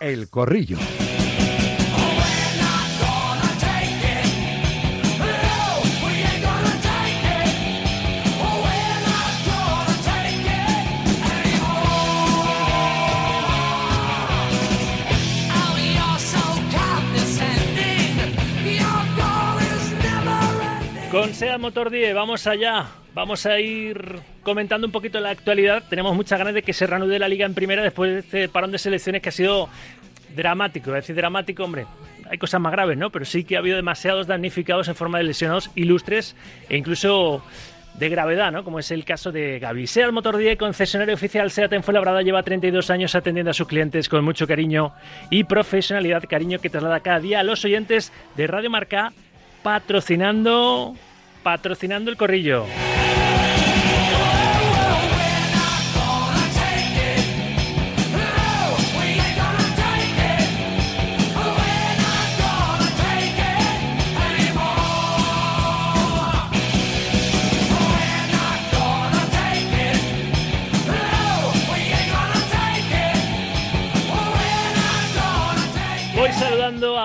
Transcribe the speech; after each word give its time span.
El 0.00 0.28
Corrillo. 0.28 0.76
SEA 21.34 21.58
Motor 21.58 21.90
10, 21.90 22.14
vamos 22.14 22.46
allá. 22.46 22.86
Vamos 23.12 23.44
a 23.44 23.58
ir 23.58 24.20
comentando 24.44 24.86
un 24.86 24.92
poquito 24.92 25.18
la 25.18 25.30
actualidad. 25.30 25.82
Tenemos 25.90 26.14
muchas 26.14 26.38
ganas 26.38 26.54
de 26.54 26.62
que 26.62 26.72
se 26.72 26.86
reanude 26.86 27.18
la 27.18 27.26
liga 27.26 27.44
en 27.44 27.54
primera 27.54 27.82
después 27.82 28.12
de 28.12 28.18
este 28.20 28.48
parón 28.48 28.70
de 28.70 28.78
selecciones 28.78 29.20
que 29.20 29.30
ha 29.30 29.32
sido 29.32 29.68
dramático. 30.36 30.90
Voy 30.90 30.98
a 30.98 31.00
decir 31.00 31.16
dramático, 31.16 31.64
hombre. 31.64 31.86
Hay 32.30 32.38
cosas 32.38 32.60
más 32.60 32.70
graves, 32.70 32.96
¿no? 32.96 33.10
Pero 33.10 33.24
sí 33.24 33.42
que 33.42 33.56
ha 33.56 33.58
habido 33.58 33.74
demasiados 33.74 34.28
damnificados 34.28 34.86
en 34.86 34.94
forma 34.94 35.18
de 35.18 35.24
lesionados 35.24 35.72
ilustres 35.74 36.36
e 36.68 36.76
incluso 36.76 37.42
de 37.94 38.08
gravedad, 38.08 38.52
¿no? 38.52 38.62
Como 38.62 38.78
es 38.78 38.92
el 38.92 39.04
caso 39.04 39.32
de 39.32 39.58
Gaby. 39.58 39.88
SEAT 39.88 40.12
Motor 40.12 40.36
10, 40.36 40.56
concesionario 40.56 41.16
oficial 41.16 41.50
SEAT 41.50 41.72
en 41.72 41.82
Fuenlabrada, 41.82 42.22
lleva 42.22 42.44
32 42.44 42.90
años 42.90 43.16
atendiendo 43.16 43.50
a 43.50 43.54
sus 43.54 43.66
clientes 43.66 44.08
con 44.08 44.24
mucho 44.24 44.46
cariño 44.46 44.92
y 45.30 45.42
profesionalidad, 45.42 46.22
cariño 46.28 46.60
que 46.60 46.70
traslada 46.70 47.00
cada 47.00 47.18
día 47.18 47.40
a 47.40 47.42
los 47.42 47.64
oyentes 47.64 48.12
de 48.36 48.46
Radio 48.46 48.70
Marca 48.70 49.12
patrocinando 49.64 50.94
patrocinando 51.44 52.10
el 52.10 52.16
corrillo. 52.16 52.66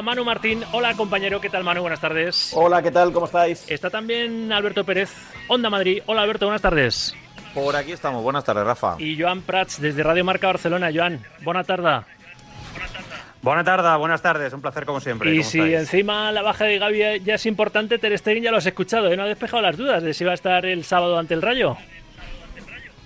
Manu 0.10 0.26
Martín. 0.26 0.64
Hola 0.72 0.96
compañero, 0.96 1.40
¿qué 1.40 1.52
tal 1.52 1.64
Manu? 1.64 1.82
Buenas 1.82 2.00
tardes. 2.02 2.52
Hola, 2.56 2.82
¿qué 2.82 2.90
tal? 2.90 3.14
¿Cómo 3.14 3.28
estáis? 3.28 3.70
Está 3.70 3.92
también 3.92 4.52
Alberto 4.52 4.84
Pérez, 4.84 5.12
Onda 5.48 5.70
Madrid. 5.70 6.02
Hola 6.08 6.24
Alberto, 6.24 6.48
buenas 6.48 6.64
tardes. 6.64 7.14
Por 7.54 7.76
aquí 7.76 7.92
estamos. 7.92 8.24
Buenas 8.24 8.44
tardes, 8.44 8.64
Rafa. 8.66 8.96
Y 8.98 9.22
Joan 9.22 9.44
Prats 9.44 9.80
desde 9.80 10.02
Radio 10.02 10.26
Marca 10.26 10.48
Barcelona. 10.48 10.90
Joan, 10.92 11.24
buena 11.44 11.64
tarde. 11.64 12.02
Buena 13.44 13.64
tarde, 13.64 13.98
buenas 14.00 14.20
tardes. 14.24 14.52
Un 14.52 14.62
placer 14.64 14.84
como 14.88 15.00
siempre. 15.00 15.32
Y 15.32 15.38
¿Cómo 15.38 15.50
si 15.52 15.60
estáis? 15.60 15.76
encima 15.76 16.32
la 16.32 16.42
baja 16.42 16.66
de 16.66 16.80
Gaby 16.80 17.20
ya 17.24 17.36
es 17.36 17.46
importante, 17.46 18.00
Ter 18.00 18.18
Stegen 18.18 18.42
ya 18.42 18.50
lo 18.50 18.58
has 18.58 18.66
escuchado, 18.66 19.12
¿eh? 19.12 19.16
No 19.16 19.22
ha 19.22 19.28
despejado 19.28 19.62
las 19.62 19.78
dudas 19.78 20.02
de 20.02 20.16
si 20.16 20.26
va 20.26 20.32
a 20.32 20.34
estar 20.34 20.66
el 20.66 20.86
sábado 20.86 21.20
ante 21.20 21.36
el 21.36 21.44
Rayo. 21.44 21.78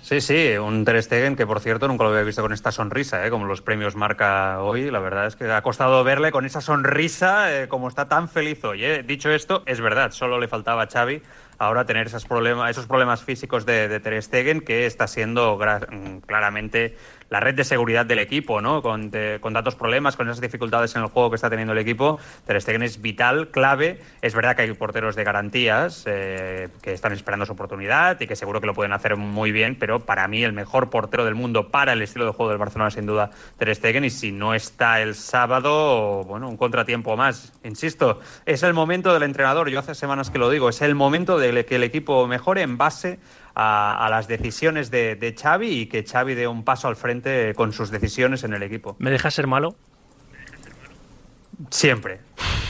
Sí, 0.04 0.20
sí, 0.20 0.58
un 0.58 0.84
Ter 0.84 1.02
Stegen 1.02 1.34
que 1.34 1.46
por 1.46 1.60
cierto 1.60 1.88
nunca 1.88 2.04
lo 2.04 2.10
había 2.10 2.24
visto 2.24 2.42
con 2.42 2.52
esta 2.52 2.70
sonrisa, 2.70 3.26
¿eh? 3.26 3.30
como 3.30 3.46
los 3.46 3.62
premios 3.62 3.96
marca 3.96 4.60
hoy. 4.60 4.90
La 4.90 4.98
verdad 4.98 5.26
es 5.26 5.34
que 5.34 5.50
ha 5.50 5.62
costado 5.62 6.04
verle 6.04 6.30
con 6.30 6.44
esa 6.44 6.60
sonrisa, 6.60 7.62
eh, 7.62 7.68
como 7.68 7.88
está 7.88 8.06
tan 8.06 8.28
feliz 8.28 8.62
hoy. 8.64 8.84
¿eh? 8.84 9.02
Dicho 9.02 9.30
esto, 9.30 9.62
es 9.64 9.80
verdad, 9.80 10.10
solo 10.10 10.38
le 10.38 10.46
faltaba 10.46 10.82
a 10.82 10.88
Xavi 10.88 11.22
ahora 11.58 11.84
tener 11.86 12.06
esos 12.06 12.24
problemas, 12.24 12.70
esos 12.70 12.86
problemas 12.86 13.22
físicos 13.22 13.66
de, 13.66 13.88
de 13.88 14.00
Ter 14.00 14.22
Stegen, 14.22 14.60
que 14.60 14.86
está 14.86 15.06
siendo 15.06 15.56
mm, 15.58 16.18
claramente 16.26 16.96
la 17.30 17.40
red 17.40 17.54
de 17.54 17.64
seguridad 17.64 18.06
del 18.06 18.18
equipo, 18.20 18.60
¿no? 18.60 18.82
Con, 18.82 19.10
de- 19.10 19.38
con 19.40 19.54
tantos 19.54 19.74
problemas, 19.74 20.14
con 20.14 20.28
esas 20.28 20.40
dificultades 20.40 20.94
en 20.94 21.02
el 21.02 21.08
juego 21.08 21.30
que 21.30 21.36
está 21.36 21.48
teniendo 21.50 21.72
el 21.72 21.78
equipo, 21.78 22.18
Ter 22.46 22.60
Stegen 22.60 22.82
es 22.82 23.00
vital, 23.00 23.48
clave. 23.48 23.98
Es 24.22 24.34
verdad 24.34 24.54
que 24.54 24.62
hay 24.62 24.72
porteros 24.74 25.16
de 25.16 25.24
garantías 25.24 26.04
eh, 26.06 26.68
que 26.82 26.92
están 26.92 27.12
esperando 27.12 27.44
su 27.46 27.52
oportunidad 27.52 28.20
y 28.20 28.26
que 28.26 28.36
seguro 28.36 28.60
que 28.60 28.66
lo 28.66 28.74
pueden 28.74 28.92
hacer 28.92 29.16
muy 29.16 29.50
bien, 29.52 29.76
pero 29.78 30.00
para 30.00 30.28
mí 30.28 30.44
el 30.44 30.52
mejor 30.52 30.90
portero 30.90 31.24
del 31.24 31.34
mundo 31.34 31.70
para 31.70 31.94
el 31.94 32.02
estilo 32.02 32.26
de 32.26 32.32
juego 32.32 32.50
del 32.50 32.58
Barcelona 32.58 32.90
sin 32.90 33.06
duda 33.06 33.30
Ter 33.58 33.74
Stegen 33.74 34.04
y 34.04 34.10
si 34.10 34.30
no 34.30 34.54
está 34.54 35.00
el 35.00 35.14
sábado, 35.14 36.24
bueno, 36.24 36.48
un 36.48 36.56
contratiempo 36.56 37.16
más. 37.16 37.52
Insisto, 37.64 38.20
es 38.46 38.62
el 38.62 38.74
momento 38.74 39.12
del 39.12 39.22
entrenador, 39.22 39.70
yo 39.70 39.78
hace 39.78 39.94
semanas 39.94 40.30
que 40.30 40.38
lo 40.38 40.50
digo, 40.50 40.68
es 40.68 40.82
el 40.82 40.94
momento 40.94 41.38
de 41.38 41.43
que 41.66 41.76
el 41.76 41.82
equipo 41.82 42.26
mejore 42.26 42.62
en 42.62 42.78
base 42.78 43.18
a, 43.54 44.04
a 44.04 44.10
las 44.10 44.28
decisiones 44.28 44.90
de, 44.90 45.16
de 45.16 45.34
Xavi 45.34 45.68
y 45.68 45.86
que 45.86 46.04
Xavi 46.04 46.34
dé 46.34 46.46
un 46.46 46.64
paso 46.64 46.88
al 46.88 46.96
frente 46.96 47.54
con 47.54 47.72
sus 47.72 47.90
decisiones 47.90 48.44
en 48.44 48.54
el 48.54 48.62
equipo. 48.62 48.96
¿Me 48.98 49.10
deja 49.10 49.30
ser 49.30 49.46
malo? 49.46 49.76
Siempre. 51.70 52.20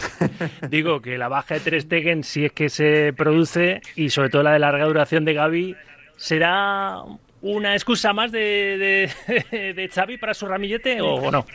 Digo 0.68 1.00
que 1.00 1.18
la 1.18 1.28
baja 1.28 1.54
de 1.54 1.60
Ter 1.60 1.80
Stegen, 1.80 2.24
si 2.24 2.44
es 2.44 2.52
que 2.52 2.68
se 2.68 3.12
produce, 3.12 3.80
y 3.96 4.10
sobre 4.10 4.30
todo 4.30 4.42
la 4.42 4.52
de 4.52 4.58
larga 4.58 4.84
duración 4.86 5.24
de 5.24 5.34
Gaby, 5.34 5.76
será 6.16 7.02
una 7.40 7.74
excusa 7.74 8.12
más 8.12 8.32
de, 8.32 9.10
de, 9.20 9.72
de 9.74 9.88
Xavi 9.88 10.18
para 10.18 10.34
su 10.34 10.46
ramillete 10.46 11.00
o 11.00 11.30
no. 11.30 11.46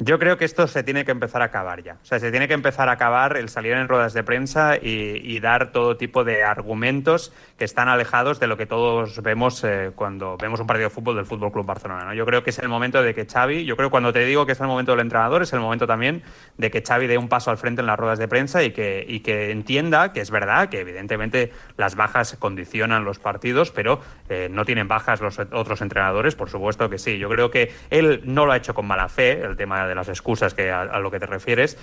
Yo 0.00 0.20
creo 0.20 0.38
que 0.38 0.44
esto 0.44 0.68
se 0.68 0.84
tiene 0.84 1.04
que 1.04 1.10
empezar 1.10 1.42
a 1.42 1.46
acabar 1.46 1.82
ya. 1.82 1.94
O 1.94 2.04
sea, 2.04 2.20
se 2.20 2.30
tiene 2.30 2.46
que 2.46 2.54
empezar 2.54 2.88
a 2.88 2.92
acabar 2.92 3.36
el 3.36 3.48
salir 3.48 3.72
en 3.72 3.88
ruedas 3.88 4.12
de 4.12 4.22
prensa 4.22 4.76
y, 4.76 5.20
y 5.24 5.40
dar 5.40 5.72
todo 5.72 5.96
tipo 5.96 6.22
de 6.22 6.44
argumentos 6.44 7.32
que 7.58 7.64
están 7.64 7.88
alejados 7.88 8.38
de 8.38 8.46
lo 8.46 8.56
que 8.56 8.64
todos 8.64 9.20
vemos 9.22 9.64
eh, 9.64 9.90
cuando 9.96 10.36
vemos 10.36 10.60
un 10.60 10.68
partido 10.68 10.88
de 10.88 10.94
fútbol 10.94 11.16
del 11.16 11.26
Fútbol 11.26 11.50
Club 11.50 11.66
Barcelona. 11.66 12.04
¿no? 12.04 12.14
Yo 12.14 12.24
creo 12.26 12.44
que 12.44 12.50
es 12.50 12.60
el 12.60 12.68
momento 12.68 13.02
de 13.02 13.12
que 13.12 13.26
Xavi, 13.26 13.64
yo 13.64 13.76
creo 13.76 13.88
que 13.88 13.90
cuando 13.90 14.12
te 14.12 14.24
digo 14.24 14.46
que 14.46 14.52
es 14.52 14.60
el 14.60 14.68
momento 14.68 14.92
del 14.92 15.00
entrenador, 15.00 15.42
es 15.42 15.52
el 15.52 15.58
momento 15.58 15.88
también 15.88 16.22
de 16.58 16.70
que 16.70 16.80
Xavi 16.80 17.08
dé 17.08 17.18
un 17.18 17.28
paso 17.28 17.50
al 17.50 17.58
frente 17.58 17.80
en 17.80 17.88
las 17.88 17.98
ruedas 17.98 18.20
de 18.20 18.28
prensa 18.28 18.62
y 18.62 18.70
que, 18.70 19.04
y 19.06 19.18
que 19.18 19.50
entienda 19.50 20.12
que 20.12 20.20
es 20.20 20.30
verdad 20.30 20.68
que 20.68 20.78
evidentemente 20.78 21.50
las 21.76 21.96
bajas 21.96 22.36
condicionan 22.38 23.04
los 23.04 23.18
partidos, 23.18 23.72
pero 23.72 24.00
eh, 24.28 24.48
no 24.48 24.64
tienen 24.64 24.86
bajas 24.86 25.20
los 25.20 25.40
otros 25.40 25.80
entrenadores, 25.80 26.36
por 26.36 26.50
supuesto 26.50 26.88
que 26.88 26.98
sí. 26.98 27.18
Yo 27.18 27.28
creo 27.28 27.50
que 27.50 27.72
él 27.90 28.20
no 28.24 28.46
lo 28.46 28.52
ha 28.52 28.56
hecho 28.56 28.74
con 28.74 28.86
mala 28.86 29.08
fe, 29.08 29.40
el 29.40 29.56
tema 29.56 29.87
de 29.88 29.94
las 29.94 30.08
excusas 30.08 30.54
que 30.54 30.70
a, 30.70 30.98
lo 31.00 31.10
que 31.10 31.18
te 31.18 31.26
refieres, 31.26 31.78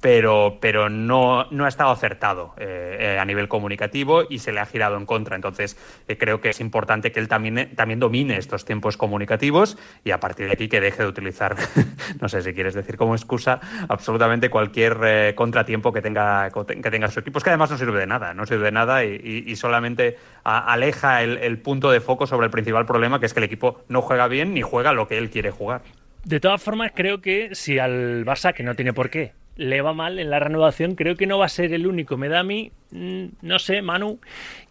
pero, 0.00 0.58
pero 0.60 0.88
no, 0.88 1.46
no 1.50 1.64
ha 1.66 1.68
estado 1.68 1.90
acertado 1.90 2.54
eh, 2.56 2.96
eh, 3.00 3.18
a 3.18 3.24
nivel 3.24 3.48
comunicativo 3.48 4.22
y 4.28 4.38
se 4.38 4.52
le 4.52 4.60
ha 4.60 4.66
girado 4.66 4.96
en 4.96 5.04
contra. 5.04 5.36
Entonces, 5.36 5.76
eh, 6.08 6.16
creo 6.16 6.40
que 6.40 6.50
es 6.50 6.60
importante 6.60 7.12
que 7.12 7.20
él 7.20 7.28
también, 7.28 7.74
también 7.76 8.00
domine 8.00 8.38
estos 8.38 8.64
tiempos 8.64 8.96
comunicativos 8.96 9.76
y 10.04 10.12
a 10.12 10.20
partir 10.20 10.46
de 10.46 10.52
aquí 10.52 10.68
que 10.68 10.80
deje 10.80 11.02
de 11.02 11.08
utilizar, 11.08 11.56
no 12.20 12.28
sé 12.28 12.40
si 12.42 12.54
quieres 12.54 12.74
decir 12.74 12.96
como 12.96 13.14
excusa, 13.14 13.60
absolutamente 13.88 14.48
cualquier 14.48 15.34
contratiempo 15.34 15.92
que 15.92 16.00
tenga, 16.00 16.50
que 16.50 16.90
tenga 16.90 17.08
su 17.08 17.20
equipo. 17.20 17.38
Es 17.38 17.44
que 17.44 17.50
además 17.50 17.70
no 17.70 17.78
sirve 17.78 18.00
de 18.00 18.06
nada, 18.06 18.32
no 18.32 18.46
sirve 18.46 18.64
de 18.64 18.72
nada 18.72 19.04
y, 19.04 19.50
solamente 19.60 20.16
aleja 20.44 21.22
el 21.22 21.58
punto 21.58 21.90
de 21.90 22.00
foco 22.00 22.26
sobre 22.26 22.46
el 22.46 22.50
principal 22.50 22.86
problema, 22.86 23.20
que 23.20 23.26
es 23.26 23.34
que 23.34 23.40
el 23.40 23.44
equipo 23.44 23.82
no 23.88 24.00
juega 24.00 24.26
bien 24.28 24.54
ni 24.54 24.62
juega 24.62 24.92
lo 24.92 25.06
que 25.06 25.18
él 25.18 25.28
quiere 25.28 25.50
jugar. 25.50 25.82
De 26.24 26.40
todas 26.40 26.62
formas, 26.62 26.92
creo 26.94 27.20
que 27.20 27.54
si 27.54 27.78
al 27.78 28.24
Barça, 28.24 28.52
que 28.52 28.62
no 28.62 28.74
tiene 28.74 28.92
por 28.92 29.10
qué, 29.10 29.32
le 29.60 29.82
va 29.82 29.92
mal 29.92 30.18
en 30.18 30.30
la 30.30 30.38
renovación, 30.38 30.94
creo 30.94 31.16
que 31.16 31.26
no 31.26 31.38
va 31.38 31.44
a 31.44 31.50
ser 31.50 31.74
el 31.74 31.86
único. 31.86 32.16
Me 32.16 32.30
da 32.30 32.40
a 32.40 32.42
mí, 32.42 32.72
mm, 32.92 33.24
no 33.42 33.58
sé, 33.58 33.82
Manu, 33.82 34.18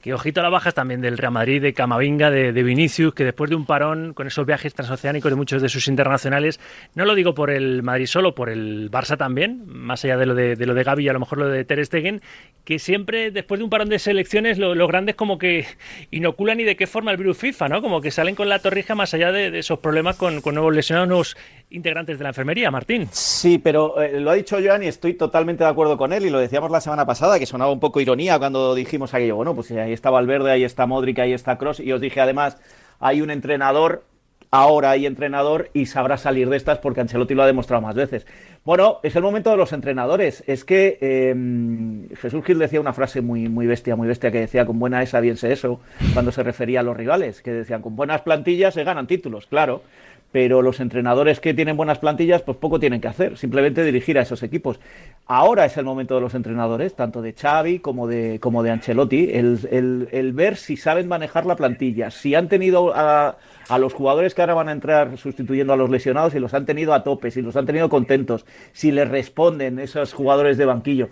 que 0.02 0.16
ojito 0.16 0.40
a 0.40 0.44
las 0.44 0.52
bajas 0.52 0.74
también 0.74 1.00
del 1.00 1.16
Real 1.16 1.32
Madrid, 1.32 1.62
de 1.62 1.76
Camavinga, 1.76 2.32
de, 2.32 2.54
de, 2.54 2.64
Vinicius, 2.64 3.14
que 3.14 3.24
después 3.24 3.52
de 3.52 3.56
un 3.56 3.68
parón 3.68 4.16
con 4.16 4.26
esos 4.26 4.48
viajes 4.48 4.74
transoceánicos 4.74 5.32
de 5.32 5.36
muchos 5.36 5.62
de 5.62 5.70
sus 5.70 5.88
internacionales, 5.88 6.60
no 6.96 7.06
lo 7.06 7.14
digo 7.14 7.36
por 7.36 7.52
el 7.52 7.84
Madrid 7.84 8.08
solo, 8.08 8.34
por 8.34 8.50
el 8.50 8.90
Barça 8.90 9.16
también, 9.16 9.62
más 9.68 10.04
allá 10.06 10.18
de 10.18 10.26
lo 10.26 10.34
de, 10.34 10.56
lo 10.56 10.74
de 10.74 10.84
Gavi 10.84 11.06
y 11.06 11.10
a 11.10 11.14
lo 11.14 11.20
mejor 11.20 11.38
lo 11.38 11.50
de 11.50 11.64
Ter 11.66 11.86
Stegen, 11.86 12.22
que 12.66 12.80
siempre 12.80 13.30
después 13.30 13.60
de 13.60 13.66
un 13.66 13.70
parón 13.70 13.90
de 13.90 14.00
selecciones 14.00 14.58
los 14.58 14.76
lo 14.76 14.88
grandes 14.88 15.14
como 15.14 15.38
que 15.38 15.68
inoculan 16.10 16.60
y 16.60 16.64
de 16.64 16.76
qué 16.76 16.88
forma 16.88 17.12
el 17.12 17.18
virus 17.18 17.38
FIFA, 17.38 17.70
¿no? 17.70 17.82
Como 17.84 18.02
que 18.02 18.10
salen 18.10 18.34
con 18.34 18.50
la 18.50 18.58
torrija 18.58 18.96
más 18.96 19.14
allá 19.14 19.32
de, 19.32 19.60
esos 19.60 19.78
problemas 19.80 20.16
con, 20.16 20.42
con, 20.42 20.56
nuevos 20.56 20.74
lesionados, 20.74 21.38
integrantes 21.70 22.18
de 22.18 22.24
la 22.24 22.30
enfermería, 22.30 22.72
Martín. 22.72 23.08
Sí, 23.12 23.58
pero 23.60 24.02
eh, 24.02 24.20
lo 24.20 24.32
ha 24.32 24.34
dicho 24.34 24.58
Joan 24.64 24.84
y 24.84 24.88
estoy 24.88 25.14
totalmente 25.14 25.64
de 25.64 25.70
acuerdo 25.70 25.98
con 25.98 26.14
él 26.14 26.26
y 26.26 26.30
lo 26.30 26.40
decíamos 26.40 26.72
la 26.72 26.82
semana 26.82 27.06
pasada, 27.06 27.40
que 27.40 27.46
sonaba 27.46 27.72
un 27.72 27.80
poco 27.80 28.02
ironía 28.02 28.40
cuando 28.40 28.74
dijimos 28.76 29.14
aquello, 29.14 29.36
bueno, 29.36 29.56
pues 29.56 29.72
ahí 29.72 29.94
está 29.94 30.10
Valverde, 30.10 30.52
ahí 30.52 30.64
está 30.64 30.86
Modric, 30.86 31.20
ahí 31.20 31.34
está 31.34 31.58
Cross 31.58 31.80
y 31.80 31.92
os 31.92 32.02
dije 32.02 32.22
además, 32.22 32.58
hay 33.00 33.22
un 33.22 33.30
entrenador, 33.30 34.04
ahora 34.52 34.92
hay 34.92 35.06
entrenador 35.06 35.70
y 35.74 35.86
sabrá 35.86 36.18
salir 36.18 36.50
de 36.50 36.58
estas 36.58 36.80
porque 36.80 37.02
Ancelotti 37.02 37.36
lo 37.36 37.44
ha 37.44 37.48
demostrado 37.48 37.82
más 37.82 37.96
veces. 37.96 38.26
Bueno, 38.66 39.00
es 39.04 39.16
el 39.16 39.24
momento 39.24 39.52
de 39.52 39.58
los 39.58 39.74
entrenadores. 39.74 40.44
Es 40.48 40.66
que 40.66 40.98
eh, 41.02 41.36
Jesús 42.18 42.44
Gil 42.44 42.60
decía 42.60 42.82
una 42.82 42.94
frase 42.94 43.22
muy, 43.22 43.48
muy 43.48 43.68
bestia, 43.68 43.96
muy 43.96 44.08
bestia, 44.08 44.32
que 44.32 44.40
decía 44.40 44.66
con 44.66 44.80
buena 44.80 45.02
esa, 45.02 45.20
bien 45.20 45.38
sé 45.38 45.52
eso, 45.52 45.80
cuando 46.14 46.32
se 46.32 46.44
refería 46.44 46.82
a 46.82 46.84
los 46.84 46.98
rivales, 46.98 47.42
que 47.42 47.52
decían 47.52 47.82
con 47.82 47.96
buenas 47.96 48.22
plantillas 48.22 48.74
se 48.74 48.84
ganan 48.84 49.08
títulos, 49.08 49.48
claro. 49.48 49.82
pero 50.32 50.62
los 50.62 50.80
entrenadores 50.80 51.40
que 51.40 51.54
tienen 51.54 51.78
buenas 51.78 52.00
plantillas, 52.00 52.42
pues 52.44 52.58
poco 52.58 52.80
tienen 52.80 53.02
que 53.02 53.08
hacer, 53.08 53.38
simplemente 53.38 53.84
dirigir 53.84 54.20
a 54.20 54.22
esos 54.22 54.44
equipos. 54.44 54.80
Ahora 55.26 55.66
es 55.66 55.78
el 55.78 55.86
momento 55.86 56.16
de 56.16 56.22
los 56.22 56.36
entrenadores, 56.36 56.96
tanto 56.96 57.22
de 57.22 57.34
Xavi 57.34 57.80
como 57.80 58.08
de, 58.08 58.40
como 58.40 58.62
de 58.62 58.72
Ancelotti, 58.72 59.32
el, 59.32 60.32
ver 60.34 60.58
si 60.58 60.78
saben 60.78 61.08
manejar 61.08 61.46
la 61.46 61.56
plantilla, 61.56 62.12
si 62.12 62.36
han 62.36 62.48
tenido 62.48 62.96
a, 62.96 63.38
a, 63.68 63.78
los 63.80 63.94
jugadores 63.94 64.36
que 64.36 64.39
ahora 64.42 64.54
van 64.54 64.70
a 64.70 64.72
entrar 64.72 65.18
sustituyendo 65.18 65.74
a 65.74 65.78
los 65.78 65.90
lesionados, 65.90 66.34
si 66.34 66.40
los 66.40 66.54
han 66.54 66.66
tenido 66.66 66.94
a 66.94 67.04
tope, 67.04 67.32
si 67.32 67.42
los 67.42 67.56
han 67.56 67.66
tenido 67.66 67.90
contentos, 67.90 68.46
si 68.72 68.92
les 68.92 69.08
responden 69.08 69.80
esos 69.80 70.14
jugadores 70.14 70.58
de 70.58 70.66
banquillo. 70.66 71.10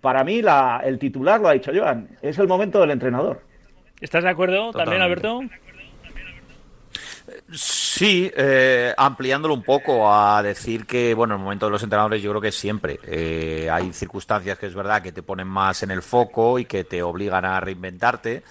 Para 0.00 0.24
mí 0.24 0.42
la, 0.42 0.82
el 0.84 0.98
titular, 0.98 1.40
lo 1.40 1.48
ha 1.48 1.52
dicho 1.52 1.72
Joan, 1.74 2.08
es 2.20 2.38
el 2.38 2.46
momento 2.46 2.80
del 2.80 2.90
entrenador. 2.90 3.40
¿Estás 4.00 4.24
de 4.24 4.30
acuerdo 4.30 4.72
también, 4.72 5.00
Alberto? 5.00 5.40
Sí, 7.56 8.32
eh, 8.36 8.92
ampliándolo 8.96 9.54
un 9.54 9.62
poco 9.62 10.12
a 10.12 10.42
decir 10.42 10.86
que, 10.86 11.14
bueno, 11.14 11.34
en 11.34 11.40
el 11.40 11.44
momento 11.44 11.66
de 11.66 11.72
los 11.72 11.82
entrenadores 11.84 12.20
yo 12.20 12.30
creo 12.30 12.40
que 12.40 12.50
siempre 12.50 12.98
eh, 13.04 13.68
hay 13.70 13.92
circunstancias 13.92 14.58
que 14.58 14.66
es 14.66 14.74
verdad 14.74 15.02
que 15.02 15.12
te 15.12 15.22
ponen 15.22 15.46
más 15.46 15.84
en 15.84 15.92
el 15.92 16.02
foco 16.02 16.58
y 16.58 16.64
que 16.64 16.82
te 16.82 17.00
obligan 17.04 17.44
a 17.44 17.60
reinventarte, 17.60 18.42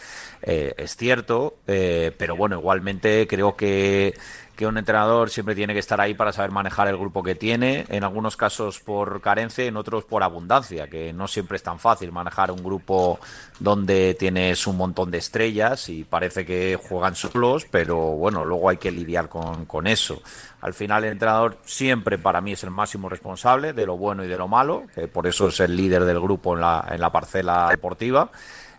eh, 0.42 0.74
es 0.78 0.96
cierto, 0.96 1.56
pero 1.66 2.38
bueno, 2.38 2.58
igualmente 2.60 3.28
creo 3.28 3.58
que 3.58 4.14
que 4.56 4.68
un 4.68 4.78
entrenador 4.78 5.30
siempre 5.30 5.56
tiene 5.56 5.74
que 5.74 5.80
estar 5.80 6.00
ahí 6.00 6.14
para 6.14 6.32
saber 6.32 6.52
manejar 6.52 6.88
el 6.88 6.98
grupo 6.98 7.24
que 7.24 7.36
tiene, 7.36 7.86
en 7.90 8.04
algunos 8.04 8.38
casos 8.38 8.80
por 8.80 9.22
carencia, 9.22 9.66
en 9.66 9.78
otros 9.78 10.06
por 10.06 10.22
abundancia, 10.22 10.88
que 10.88 11.12
no 11.14 11.28
siempre 11.28 11.58
es 11.58 11.64
tan 11.64 11.80
fácil 11.80 12.12
manejar 12.12 12.52
un 12.52 12.64
grupo 12.64 13.20
donde 13.60 14.16
tienes 14.16 14.68
un 14.68 14.78
montón 14.78 15.10
de 15.10 15.18
estrellas 15.18 15.90
y 15.90 16.04
parece 16.04 16.46
que 16.46 16.80
juegan 16.82 17.16
solos, 17.16 17.66
pero 17.70 17.98
bueno, 17.98 18.46
luego 18.46 18.70
hay 18.70 18.78
que 18.78 18.92
lidiar 18.92 19.28
con, 19.28 19.66
con 19.66 19.88
eso. 19.88 20.22
Al 20.62 20.74
final 20.74 21.04
el 21.04 21.14
entrenador 21.14 21.58
siempre 21.66 22.18
para 22.18 22.40
mí 22.40 22.54
es 22.54 22.64
el 22.64 22.72
máximo 22.72 23.10
responsable 23.10 23.74
de 23.74 23.86
lo 23.86 23.98
bueno 23.98 24.24
y 24.24 24.28
de 24.28 24.38
lo 24.38 24.48
malo, 24.48 24.84
que 24.94 25.08
por 25.08 25.28
eso 25.28 25.48
es 25.48 25.60
el 25.60 25.76
líder 25.76 26.06
del 26.06 26.20
grupo 26.20 26.54
en 26.54 26.62
la, 26.62 26.88
en 26.92 27.02
la 27.02 27.12
parcela 27.12 27.70
deportiva. 27.70 28.30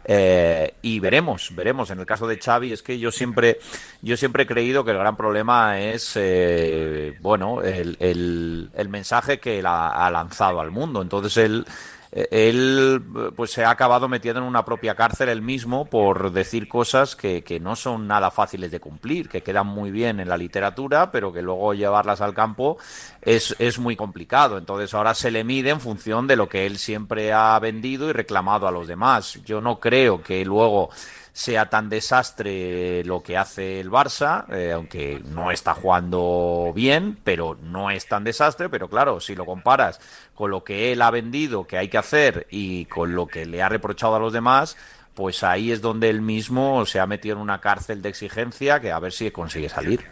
Eh, 0.04 0.74
y 0.82 1.00
veremos, 1.00 1.54
veremos. 1.54 1.90
En 1.90 2.00
el 2.00 2.06
caso 2.06 2.26
de 2.26 2.38
Xavi 2.38 2.72
es 2.72 2.82
que 2.82 2.98
yo 2.98 3.10
siempre, 3.10 3.58
yo 4.02 4.16
siempre 4.16 4.42
he 4.42 4.46
creído 4.46 4.84
que 4.84 4.90
el 4.90 4.98
gran 4.98 5.16
problema 5.16 5.80
es, 5.80 6.12
eh, 6.16 7.16
bueno, 7.20 7.62
el, 7.62 7.96
el, 8.00 8.88
mensaje 8.88 9.40
que 9.40 9.58
él 9.58 9.66
ha 9.66 10.10
lanzado 10.10 10.60
al 10.60 10.70
mundo. 10.70 11.02
Entonces 11.02 11.36
él 11.38 11.66
él 12.14 13.02
pues 13.34 13.50
se 13.50 13.64
ha 13.64 13.70
acabado 13.70 14.08
metiendo 14.08 14.40
en 14.40 14.46
una 14.46 14.64
propia 14.64 14.94
cárcel 14.94 15.28
él 15.28 15.42
mismo 15.42 15.86
por 15.86 16.30
decir 16.30 16.68
cosas 16.68 17.16
que, 17.16 17.42
que, 17.42 17.58
no 17.58 17.74
son 17.74 18.06
nada 18.06 18.30
fáciles 18.30 18.70
de 18.70 18.78
cumplir, 18.78 19.28
que 19.28 19.42
quedan 19.42 19.66
muy 19.66 19.90
bien 19.90 20.20
en 20.20 20.28
la 20.28 20.36
literatura, 20.36 21.10
pero 21.10 21.32
que 21.32 21.42
luego 21.42 21.74
llevarlas 21.74 22.20
al 22.20 22.32
campo 22.32 22.78
es, 23.20 23.56
es 23.58 23.80
muy 23.80 23.96
complicado. 23.96 24.58
Entonces 24.58 24.94
ahora 24.94 25.14
se 25.14 25.32
le 25.32 25.42
mide 25.42 25.70
en 25.70 25.80
función 25.80 26.28
de 26.28 26.36
lo 26.36 26.48
que 26.48 26.66
él 26.66 26.78
siempre 26.78 27.32
ha 27.32 27.58
vendido 27.58 28.08
y 28.08 28.12
reclamado 28.12 28.68
a 28.68 28.70
los 28.70 28.86
demás. 28.86 29.40
Yo 29.44 29.60
no 29.60 29.80
creo 29.80 30.22
que 30.22 30.44
luego 30.44 30.90
sea 31.34 31.66
tan 31.68 31.88
desastre 31.88 33.02
lo 33.04 33.20
que 33.20 33.36
hace 33.36 33.80
el 33.80 33.90
Barça, 33.90 34.44
eh, 34.54 34.70
aunque 34.72 35.20
no 35.34 35.50
está 35.50 35.74
jugando 35.74 36.72
bien, 36.72 37.18
pero 37.24 37.58
no 37.60 37.90
es 37.90 38.06
tan 38.06 38.22
desastre, 38.22 38.68
pero 38.68 38.88
claro, 38.88 39.18
si 39.18 39.34
lo 39.34 39.44
comparas 39.44 40.00
con 40.32 40.52
lo 40.52 40.62
que 40.62 40.92
él 40.92 41.02
ha 41.02 41.10
vendido 41.10 41.66
que 41.66 41.76
hay 41.76 41.88
que 41.88 41.98
hacer 41.98 42.46
y 42.50 42.84
con 42.84 43.16
lo 43.16 43.26
que 43.26 43.46
le 43.46 43.62
ha 43.62 43.68
reprochado 43.68 44.14
a 44.14 44.20
los 44.20 44.32
demás, 44.32 44.76
pues 45.14 45.42
ahí 45.42 45.72
es 45.72 45.82
donde 45.82 46.08
él 46.08 46.20
mismo 46.22 46.86
se 46.86 47.00
ha 47.00 47.06
metido 47.06 47.34
en 47.34 47.42
una 47.42 47.60
cárcel 47.60 48.00
de 48.00 48.10
exigencia 48.10 48.78
que 48.78 48.92
a 48.92 49.00
ver 49.00 49.10
si 49.10 49.28
consigue 49.32 49.68
salir. 49.68 50.02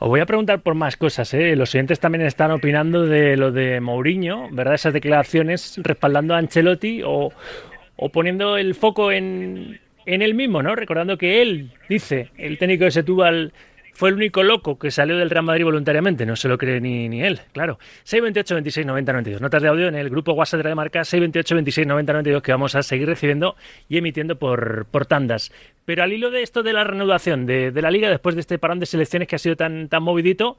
Os 0.00 0.08
voy 0.08 0.18
a 0.18 0.26
preguntar 0.26 0.62
por 0.62 0.74
más 0.74 0.96
cosas. 0.96 1.32
¿eh? 1.32 1.54
Los 1.54 1.76
oyentes 1.76 2.00
también 2.00 2.26
están 2.26 2.50
opinando 2.50 3.06
de 3.06 3.36
lo 3.36 3.52
de 3.52 3.80
Mourinho, 3.80 4.48
¿verdad? 4.50 4.74
Esas 4.74 4.92
declaraciones 4.92 5.74
respaldando 5.78 6.34
a 6.34 6.38
Ancelotti 6.38 7.02
o, 7.04 7.32
o 7.94 8.08
poniendo 8.10 8.56
el 8.56 8.74
foco 8.74 9.12
en, 9.12 9.80
en 10.06 10.22
él 10.22 10.34
mismo, 10.34 10.62
¿no? 10.62 10.74
Recordando 10.74 11.18
que 11.18 11.42
él, 11.42 11.72
dice, 11.88 12.30
el 12.38 12.58
técnico 12.58 12.84
de 12.84 12.92
Setúbal 12.92 13.52
fue 13.92 14.10
el 14.10 14.16
único 14.16 14.42
loco 14.42 14.78
que 14.78 14.90
salió 14.90 15.16
del 15.16 15.30
Real 15.30 15.44
Madrid 15.44 15.64
voluntariamente, 15.64 16.26
no 16.26 16.36
se 16.36 16.48
lo 16.48 16.58
cree 16.58 16.80
ni, 16.80 17.08
ni 17.08 17.22
él, 17.22 17.40
claro. 17.52 17.78
628 18.04 18.54
26 18.54 18.86
90 18.86 19.12
92. 19.12 19.40
Notas 19.40 19.62
de 19.62 19.68
audio 19.68 19.88
en 19.88 19.94
el 19.94 20.10
grupo 20.10 20.32
WhatsApp 20.32 20.62
de 20.62 20.68
la 20.68 20.74
marca 20.74 21.02
628 21.02 21.54
26 21.54 21.86
90 21.86 22.12
92 22.12 22.42
que 22.42 22.52
vamos 22.52 22.74
a 22.74 22.82
seguir 22.82 23.08
recibiendo 23.08 23.56
y 23.88 23.96
emitiendo 23.96 24.38
por, 24.38 24.86
por 24.90 25.06
tandas. 25.06 25.50
Pero 25.86 26.02
al 26.02 26.12
hilo 26.12 26.30
de 26.30 26.42
esto 26.42 26.62
de 26.62 26.74
la 26.74 26.84
reanudación 26.84 27.46
de, 27.46 27.70
de, 27.72 27.82
la 27.82 27.90
liga 27.90 28.10
después 28.10 28.34
de 28.34 28.42
este 28.42 28.58
parón 28.58 28.80
de 28.80 28.86
selecciones 28.86 29.28
que 29.28 29.36
ha 29.36 29.38
sido 29.38 29.56
tan, 29.56 29.88
tan 29.88 30.02
movidito, 30.02 30.58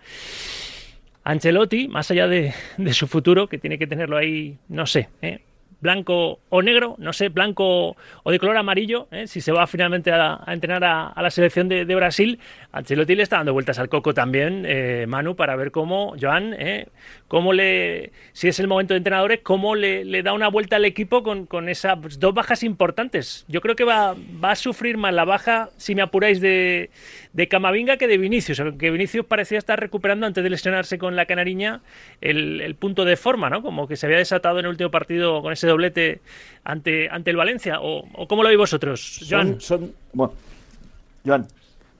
Ancelotti, 1.24 1.88
más 1.90 2.10
allá 2.10 2.28
de, 2.28 2.54
de 2.78 2.94
su 2.94 3.06
futuro, 3.06 3.48
que 3.48 3.60
tiene 3.60 3.78
que 3.78 3.86
tenerlo 3.86 4.18
ahí, 4.18 4.58
no 4.68 4.88
sé, 4.88 5.10
¿eh? 5.22 5.42
Blanco 5.80 6.40
o 6.50 6.62
negro, 6.62 6.96
no 6.98 7.14
sé, 7.14 7.30
blanco 7.30 7.96
o 8.24 8.32
de 8.32 8.40
color 8.40 8.58
amarillo, 8.58 9.08
¿eh? 9.12 9.28
si 9.28 9.42
se 9.42 9.52
va 9.52 9.68
finalmente 9.68 10.12
a, 10.12 10.44
entrenar 10.48 10.84
a, 10.84 11.22
la 11.22 11.30
selección 11.30 11.68
de, 11.68 11.86
de, 11.86 11.96
Brasil. 11.96 12.40
Ancelotti 12.72 13.16
le 13.16 13.24
está 13.24 13.38
dando 13.38 13.54
vueltas 13.54 13.80
al 13.80 13.90
coco 13.90 14.14
también, 14.14 14.64
eh, 14.66 15.06
Manu, 15.08 15.36
para 15.36 15.56
ver 15.56 15.72
cómo, 15.72 16.16
Joan, 16.20 16.54
¿eh? 16.54 16.88
Cómo 17.28 17.54
le, 17.54 18.12
si 18.34 18.48
es 18.48 18.60
el 18.60 18.68
momento 18.68 18.94
de 18.94 19.00
entrenadores, 19.00 19.42
cómo 19.44 19.76
le, 19.76 20.06
le 20.06 20.24
da 20.24 20.34
una 20.34 20.48
vuelta 20.48 20.78
al 20.78 20.86
equipo 20.86 21.24
con, 21.24 21.46
con, 21.46 21.70
esas 21.70 22.20
dos 22.20 22.34
bajas 22.34 22.64
importantes. 22.64 23.46
Yo 23.48 23.62
creo 23.62 23.76
que 23.76 23.84
va, 23.84 24.16
va 24.44 24.52
a 24.52 24.56
sufrir 24.56 24.98
más 24.98 25.14
la 25.14 25.26
baja, 25.26 25.70
si 25.78 25.94
me 25.94 26.02
apuráis, 26.02 26.40
de, 26.40 26.90
de 27.34 27.48
Camavinga 27.48 27.98
que 27.98 28.08
de 28.08 28.18
Vinicius, 28.18 28.62
que 28.80 28.92
Vinicius 28.92 29.26
parecía 29.26 29.58
estar 29.58 29.80
recuperando 29.80 30.26
antes 30.26 30.44
de 30.44 30.50
lesionarse 30.50 30.98
con 30.98 31.16
la 31.16 31.26
canariña 31.26 31.82
el, 32.22 32.62
el 32.62 32.76
punto 32.76 33.04
de 33.04 33.18
forma, 33.18 33.50
¿no? 33.50 33.62
Como 33.62 33.88
que 33.88 33.98
se 33.98 34.06
había 34.06 34.18
desatado 34.18 34.60
en 34.60 34.66
el 34.66 34.72
último 34.72 34.90
partido 34.90 35.42
con 35.42 35.52
ese 35.52 35.68
doblete 35.68 36.22
ante, 36.64 37.10
ante 37.10 37.32
el 37.32 37.38
Valencia? 37.38 37.82
¿O, 37.82 38.08
o 38.14 38.28
cómo 38.28 38.44
lo 38.44 38.50
veis 38.50 38.60
vosotros, 38.60 39.26
Joan? 39.30 39.60
Son, 39.60 39.80
son, 39.80 39.94
bueno, 40.14 40.34
Joan. 41.26 41.48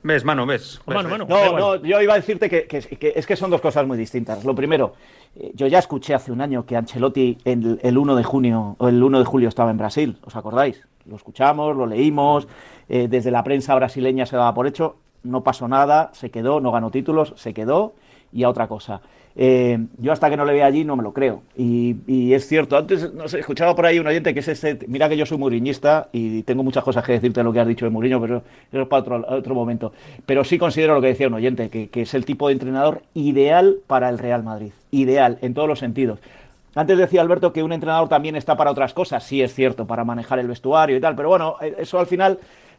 Ves, 0.02 0.24
mano, 0.24 0.46
ves. 0.46 0.80
ves, 0.86 0.94
mano, 0.94 1.08
mano, 1.08 1.26
no, 1.28 1.58
no, 1.58 1.76
yo 1.76 2.00
iba 2.00 2.12
a 2.12 2.16
decirte 2.16 2.48
que, 2.48 2.66
que, 2.66 2.80
que, 2.80 3.12
es 3.16 3.26
que 3.26 3.36
son 3.36 3.50
dos 3.50 3.60
cosas 3.60 3.86
muy 3.86 3.98
distintas. 3.98 4.44
Lo 4.44 4.54
primero, 4.54 4.94
eh, 5.34 5.50
yo 5.54 5.66
ya 5.66 5.80
escuché 5.80 6.14
hace 6.14 6.30
un 6.30 6.40
año 6.40 6.64
que 6.64 6.76
Ancelotti 6.76 7.38
el, 7.44 7.80
el 7.82 7.98
1 7.98 8.14
de 8.14 8.22
junio 8.22 8.76
o 8.78 8.88
el 8.88 9.02
1 9.02 9.18
de 9.18 9.24
julio 9.24 9.48
estaba 9.48 9.72
en 9.72 9.78
Brasil, 9.78 10.18
¿os 10.24 10.36
acordáis? 10.36 10.86
Lo 11.04 11.16
escuchamos, 11.16 11.76
lo 11.76 11.86
leímos, 11.86 12.46
eh, 12.88 13.08
desde 13.08 13.30
la 13.30 13.42
prensa 13.42 13.74
brasileña 13.74 14.24
se 14.24 14.36
daba 14.36 14.54
por 14.54 14.66
hecho, 14.66 14.96
no 15.24 15.42
pasó 15.42 15.66
nada, 15.66 16.10
se 16.12 16.30
quedó, 16.30 16.60
no 16.60 16.70
ganó 16.70 16.90
títulos, 16.90 17.34
se 17.36 17.52
quedó 17.52 17.94
y 18.32 18.44
a 18.44 18.48
otra 18.48 18.68
cosa. 18.68 19.00
Eh, 19.40 19.78
yo 19.98 20.10
hasta 20.10 20.28
que 20.28 20.36
no 20.36 20.44
le 20.44 20.52
vea 20.52 20.66
allí 20.66 20.84
no 20.84 20.96
me 20.96 21.04
lo 21.04 21.12
creo. 21.12 21.42
Y, 21.56 22.32
es 22.32 22.48
cierto, 22.48 22.76
antes 22.76 23.14
no 23.14 23.28
sé, 23.28 23.38
escuchaba 23.38 23.76
por 23.76 23.86
ahí 23.86 24.00
un 24.00 24.06
oyente 24.08 24.34
que 24.34 24.40
es 24.40 24.48
este, 24.48 24.80
mira 24.88 25.08
que 25.08 25.16
yo 25.16 25.24
soy 25.26 25.38
muriñista 25.38 26.08
y 26.10 26.42
tengo 26.42 26.64
muchas 26.64 26.82
cosas 26.82 27.04
que 27.04 27.12
decirte 27.12 27.38
de 27.38 27.44
lo 27.44 27.52
que 27.52 27.60
has 27.60 27.68
dicho 27.68 27.84
de 27.84 27.90
Mourinho, 27.90 28.20
pero 28.20 28.42
eso 28.72 28.82
es 28.82 28.88
para 28.88 29.00
otro, 29.00 29.24
otro 29.28 29.54
momento. 29.54 29.92
Pero 30.26 30.42
sí 30.42 30.58
considero 30.58 30.94
lo 30.94 31.00
que 31.00 31.06
decía 31.06 31.28
un 31.28 31.34
oyente, 31.34 31.70
que, 31.70 31.88
que 31.88 32.02
es 32.02 32.14
el 32.14 32.24
tipo 32.24 32.48
de 32.48 32.54
entrenador 32.54 33.02
ideal 33.14 33.76
para 33.86 34.08
el 34.08 34.18
Real 34.18 34.42
Madrid. 34.42 34.72
Ideal, 34.90 35.38
en 35.40 35.54
todos 35.54 35.68
los 35.68 35.78
sentidos. 35.78 36.18
Antes 36.74 36.98
decía 36.98 37.20
Alberto 37.20 37.52
que 37.52 37.62
un 37.62 37.72
entrenador 37.72 38.08
también 38.08 38.34
está 38.34 38.56
para 38.56 38.72
otras 38.72 38.92
cosas, 38.92 39.22
sí 39.22 39.40
es 39.40 39.54
cierto, 39.54 39.86
para 39.86 40.04
manejar 40.04 40.40
el 40.40 40.48
vestuario 40.48 40.96
y 40.96 41.00
tal, 41.00 41.14
pero 41.14 41.28
bueno, 41.28 41.56
eso 41.78 41.98
al 41.98 42.06
final 42.06 42.38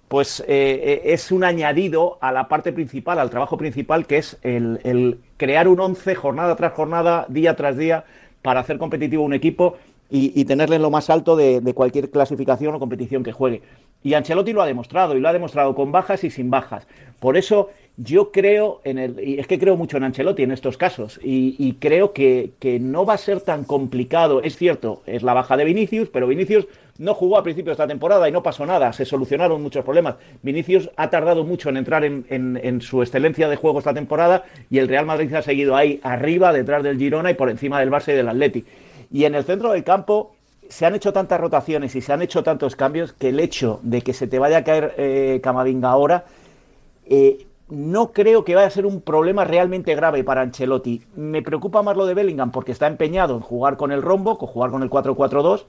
pues 0.10 0.44
eh, 0.48 1.04
es 1.06 1.32
un 1.32 1.44
añadido 1.44 2.18
a 2.20 2.32
la 2.32 2.48
parte 2.48 2.74
principal, 2.74 3.20
al 3.20 3.30
trabajo 3.30 3.58
principal, 3.58 4.08
que 4.08 4.18
es 4.18 4.38
el, 4.42 5.20
crear 5.38 5.68
un 5.68 5.80
once 5.80 6.16
jornada 6.16 6.56
tras 6.56 6.74
jornada, 6.74 7.28
día 7.30 7.56
tras 7.56 7.78
día, 7.78 8.04
para 8.42 8.60
hacer 8.60 8.80
competitivo 8.80 9.24
un 9.24 9.34
equipo 9.34 9.78
y, 10.10 10.34
y 10.39 10.46
tenerle 10.46 10.78
en 10.78 10.82
lo 10.82 10.89
más 10.89 11.12
alto 11.12 11.36
de, 11.36 11.62
de, 11.62 11.74
cualquier 11.75 12.10
clasificación 12.10 12.74
o 12.74 12.80
competición 12.80 13.24
que 13.24 13.32
juegue. 13.32 13.62
Y 14.04 14.16
Ancelotti 14.16 14.51
lo 14.51 14.63
ha 14.63 14.66
demostrado, 14.66 15.16
y 15.16 15.20
lo 15.20 15.30
ha 15.30 15.34
demostrado 15.34 15.75
con 15.75 15.92
bajas 15.92 16.24
y 16.24 16.32
sin 16.32 16.50
bajas. 16.50 16.88
Por 17.20 17.38
eso 17.38 17.70
yo 18.01 18.32
creo 18.32 18.79
en 18.86 18.98
el, 18.98 19.20
y 19.20 19.39
es 19.39 19.48
que 19.48 19.60
creo 19.60 19.75
mucho 19.75 19.98
en 19.98 20.06
Ancelotti 20.06 20.44
en 20.44 20.51
estos 20.51 20.77
casos, 20.77 21.20
y, 21.22 21.74
creo 21.79 22.13
que, 22.13 22.51
que, 22.58 22.79
no 22.79 23.06
va 23.06 23.15
a 23.15 23.18
ser 23.18 23.41
tan 23.41 23.65
complicado. 23.65 24.41
Es 24.41 24.56
cierto, 24.56 25.01
es 25.06 25.22
la 25.22 25.34
baja 25.34 25.58
de 25.58 25.65
Vinicius, 25.65 26.08
pero 26.08 26.25
Vinicius 26.25 26.65
no 26.98 27.13
jugó 27.13 27.38
a 27.38 27.44
principio 27.44 27.72
de 27.72 27.74
esta 27.74 27.88
temporada 27.88 28.29
y 28.29 28.32
no 28.32 28.41
pasó 28.41 28.65
nada, 28.65 28.94
se 28.94 29.03
solucionaron 29.03 29.62
muchos 29.62 29.84
problemas. 29.84 30.15
Vinicius 30.41 30.89
ha 30.96 31.10
tardado 31.10 31.44
mucho 31.44 31.68
en 31.68 31.75
entrar 31.75 32.06
en, 32.06 32.25
en, 32.29 32.82
su 32.82 33.01
excelencia 33.01 33.50
de 33.50 33.58
juego 33.58 33.79
esta 33.79 33.94
temporada 33.94 34.46
y 34.70 34.77
el 34.77 34.88
Real 34.88 35.06
Madrid 35.06 35.34
ha 35.34 35.41
seguido 35.41 35.75
ahí 35.75 36.00
arriba, 36.01 36.53
detrás 36.53 36.84
del 36.84 36.98
Girona 36.98 37.32
y 37.32 37.34
por 37.34 37.50
encima 37.50 37.82
del 37.82 37.91
Barça 37.91 38.13
y 38.13 38.15
del 38.15 38.29
Atleti. 38.29 38.63
Y 39.12 39.25
en 39.25 39.36
el 39.36 39.44
centro 39.44 39.74
del 39.74 39.84
campo 39.84 40.36
se 40.70 40.86
han 40.86 40.96
hecho 40.96 41.12
tantas 41.12 41.41
rotaciones 41.41 41.96
y 41.96 42.01
se 42.01 42.13
han 42.13 42.22
hecho 42.22 42.44
tantos 42.44 42.77
cambios 42.77 43.12
que 43.12 43.29
el 43.29 43.41
hecho 43.41 43.82
de 43.84 44.01
que 44.01 44.13
se 44.13 44.27
te 44.27 44.39
vaya 44.39 44.60
a 44.60 44.63
caer 44.63 44.94
eh, 44.98 45.39
Camavinga 45.44 45.89
ahora 45.89 46.25
eh, 47.10 47.48
no 47.69 48.11
creo 48.11 48.43
que 48.43 48.55
vaya 48.55 48.67
a 48.67 48.71
ser 48.71 48.85
un 48.85 49.01
problema 49.01 49.45
realmente 49.45 49.95
grave 49.95 50.23
para 50.23 50.41
Ancelotti. 50.41 51.01
Me 51.15 51.41
preocupa 51.41 51.81
más 51.81 51.95
lo 51.95 52.05
de 52.05 52.13
Bellingham 52.13 52.51
porque 52.51 52.71
está 52.71 52.88
empeñado 52.88 53.35
en 53.35 53.41
jugar 53.41 53.77
con 53.77 53.91
el 53.91 54.01
rombo, 54.01 54.38
con 54.38 54.47
jugar 54.47 54.71
con 54.71 54.83
el 54.83 54.89
4-4-2 54.89 55.65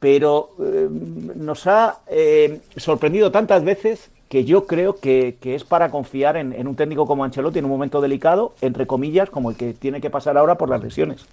pero 0.00 0.54
eh, 0.58 0.88
nos 0.90 1.66
ha 1.66 1.98
eh, 2.08 2.60
sorprendido 2.76 3.30
tantas 3.30 3.62
veces 3.62 4.10
que 4.28 4.44
yo 4.44 4.66
creo 4.66 4.98
que, 4.98 5.36
es 5.42 5.64
para 5.64 5.90
confiar 5.90 6.36
en, 6.36 6.66
un 6.66 6.76
técnico 6.76 7.06
como 7.06 7.24
Ancelotti 7.24 7.58
en 7.58 7.64
un 7.66 7.70
momento 7.70 8.00
delicado, 8.00 8.54
entre 8.60 8.86
comillas, 8.86 9.28
como 9.28 9.50
el 9.50 9.56
que 9.56 9.74
tiene 9.74 10.00
que 10.00 10.08
pasar 10.08 10.38
ahora 10.38 10.56
por 10.56 10.70
las 10.70 10.82
lesiones. 10.82 11.26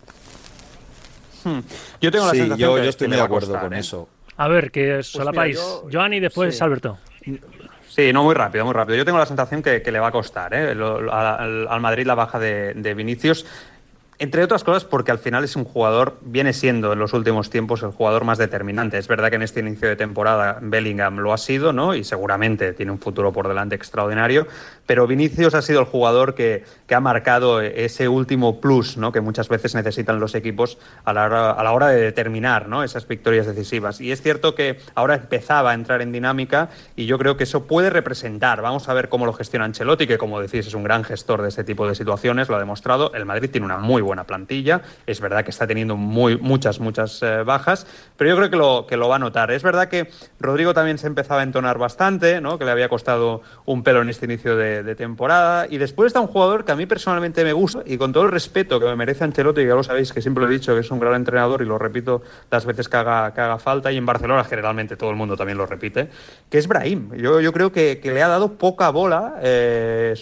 Hmm. 1.43 1.59
Yo 2.01 2.11
tengo 2.11 2.25
la 2.25 2.31
sensación 2.31 2.57
yo, 2.57 2.75
que, 2.75 2.83
yo 2.83 2.89
estoy 2.89 3.07
de 3.07 3.21
acuerdo 3.21 3.59
con 3.59 3.73
¿eh? 3.73 3.79
eso. 3.79 4.09
A 4.35 4.47
ver, 4.47 4.71
que 4.71 5.01
solapáis. 5.03 5.59
Pues 5.59 5.95
Joan 5.95 6.13
y 6.13 6.19
después 6.19 6.59
Alberto. 6.61 6.97
Sí, 7.97 8.13
no, 8.13 8.23
muy 8.23 8.35
rápido, 8.35 8.63
muy 8.63 8.75
rápido. 8.75 8.95
Yo 8.95 9.05
tengo 9.05 9.17
la 9.17 9.25
sensación 9.25 9.63
que, 9.63 9.81
le 9.83 9.99
va 9.99 10.09
a 10.09 10.11
costar 10.11 10.53
¿eh? 10.53 10.69
al, 10.69 11.81
Madrid 11.81 12.05
la 12.05 12.13
baja 12.13 12.37
de, 12.37 12.75
de 12.75 12.93
Vinicius. 12.93 13.43
Entre 14.19 14.43
otras 14.43 14.63
cosas 14.63 14.83
porque 14.83 15.11
al 15.11 15.19
final 15.19 15.43
es 15.43 15.55
un 15.55 15.63
jugador, 15.63 16.17
viene 16.21 16.51
siendo 16.51 16.91
en 16.91 16.97
los 16.97 17.13
últimos 17.13 17.51
tiempos 17.51 17.83
el 17.83 17.91
jugador 17.91 18.23
más 18.23 18.39
determinante. 18.39 18.97
Es 18.97 19.07
verdad 19.07 19.29
que 19.29 19.35
en 19.35 19.43
este 19.43 19.59
inicio 19.59 19.87
de 19.87 19.95
temporada 19.95 20.57
Bellingham 20.59 21.17
lo 21.17 21.33
ha 21.33 21.37
sido, 21.37 21.71
¿no? 21.71 21.93
Y 21.93 22.03
seguramente 22.03 22.73
tiene 22.73 22.91
un 22.91 22.97
futuro 22.97 23.31
por 23.31 23.47
delante 23.47 23.75
extraordinario. 23.75 24.47
Pero 24.87 25.05
Vinicius 25.05 25.53
ha 25.53 25.61
sido 25.61 25.81
el 25.81 25.85
jugador 25.85 26.33
que, 26.33 26.63
que 26.87 26.95
ha 26.95 26.99
marcado 26.99 27.61
ese 27.61 28.07
último 28.07 28.59
plus, 28.59 28.97
¿no? 28.97 29.11
Que 29.11 29.21
muchas 29.21 29.49
veces 29.49 29.75
necesitan 29.75 30.19
los 30.19 30.33
equipos 30.33 30.79
a 31.05 31.13
la 31.13 31.25
hora, 31.25 31.51
a 31.51 31.63
la 31.63 31.71
hora 31.71 31.89
de 31.89 32.01
determinar, 32.01 32.67
¿no? 32.67 32.83
Esas 32.83 33.07
victorias 33.07 33.45
decisivas. 33.45 34.01
Y 34.01 34.11
es 34.11 34.23
cierto 34.23 34.55
que 34.55 34.79
ahora 34.95 35.13
empezaba 35.13 35.69
a 35.69 35.73
entrar 35.75 36.01
en 36.01 36.11
dinámica 36.11 36.69
y 36.95 37.05
yo 37.05 37.19
creo 37.19 37.37
que 37.37 37.43
eso 37.43 37.67
puede 37.67 37.91
representar. 37.91 38.63
Vamos 38.63 38.89
a 38.89 38.95
ver 38.95 39.09
cómo 39.09 39.27
lo 39.27 39.33
gestiona 39.33 39.65
Ancelotti, 39.65 40.07
que 40.07 40.17
como 40.17 40.41
decís 40.41 40.65
es 40.65 40.73
un 40.73 40.83
gran 40.83 41.03
gestor 41.03 41.43
de 41.43 41.49
este 41.49 41.63
tipo 41.63 41.87
de 41.87 41.93
situaciones, 41.93 42.49
lo 42.49 42.55
ha 42.55 42.59
demostrado. 42.59 43.13
El 43.13 43.25
Madrid 43.25 43.51
tiene 43.51 43.65
una 43.65 43.77
muy 43.77 44.01
buena 44.01 44.06
plantilla. 44.25 44.81
Es 45.05 45.21
verdad 45.21 45.43
que 45.43 45.51
está 45.51 45.67
teniendo 45.67 45.97
muy, 45.97 46.37
muchas, 46.37 46.79
muchas 46.79 47.21
eh, 47.23 47.43
bajas, 47.43 47.87
pero 48.15 48.29
yo 48.29 48.37
creo 48.37 48.49
que 48.49 48.55
lo, 48.55 48.85
que 48.87 48.97
lo 48.97 49.09
va 49.09 49.17
a 49.17 49.19
notar. 49.19 49.51
Es 49.51 49.63
verdad 49.63 49.87
que 49.89 50.09
Rodrigo 50.39 50.73
también 50.73 50.97
se 50.97 51.07
empezaba 51.07 51.41
a 51.41 51.43
entonar 51.43 51.77
bastante, 51.77 52.41
¿no? 52.41 52.57
que 52.57 52.65
le 52.65 52.71
había 52.71 52.89
costado 52.89 53.41
un 53.65 53.83
pelo 53.83 54.01
en 54.01 54.09
este 54.09 54.25
inicio 54.25 54.55
de, 54.55 54.95
temporada. 54.95 55.67
Y 55.69 55.77
después 55.77 56.07
está 56.07 56.19
un 56.19 56.27
jugador 56.27 56.65
que 56.65 56.71
a 56.71 56.75
mí 56.75 56.85
personalmente 56.85 57.43
me 57.43 57.53
gusta 57.53 57.83
y 57.85 57.97
con 57.97 58.13
todo 58.13 58.23
el 58.23 58.31
respeto 58.31 58.79
que 58.79 58.85
me 58.85 58.95
merece 58.95 59.23
Ancelotti, 59.23 59.61
que 59.61 59.67
ya 59.67 59.75
lo 59.75 59.83
sabéis 59.83 60.13
que 60.13 60.21
siempre 60.21 60.43
lo 60.43 60.49
he 60.49 60.53
dicho 60.53 60.73
que 60.73 60.79
es 60.81 60.91
un 60.91 60.99
gran 60.99 61.15
entrenador 61.15 61.61
y 61.61 61.65
lo 61.65 61.77
repito 61.77 62.21
las 62.49 62.65
veces 62.65 62.87
que 62.89 62.97
haga, 62.97 63.33
que 63.33 63.41
haga 63.41 63.59
falta, 63.59 63.91
y 63.91 63.97
en 63.97 64.05
Barcelona 64.05 64.43
generalmente 64.43 64.95
todo 64.95 65.09
el 65.09 65.15
mundo 65.15 65.35
también 65.35 65.57
lo 65.57 65.65
repite, 65.65 66.09
que 66.49 66.57
es 66.57 66.67
Brahim. 66.67 67.13
Yo, 67.15 67.41
yo 67.41 67.51
creo 67.51 67.71
que, 67.71 67.99
le 68.03 68.23
ha 68.23 68.27
dado 68.27 68.53
poca 68.53 68.89
bola, 68.89 69.35
eh, 69.41 70.13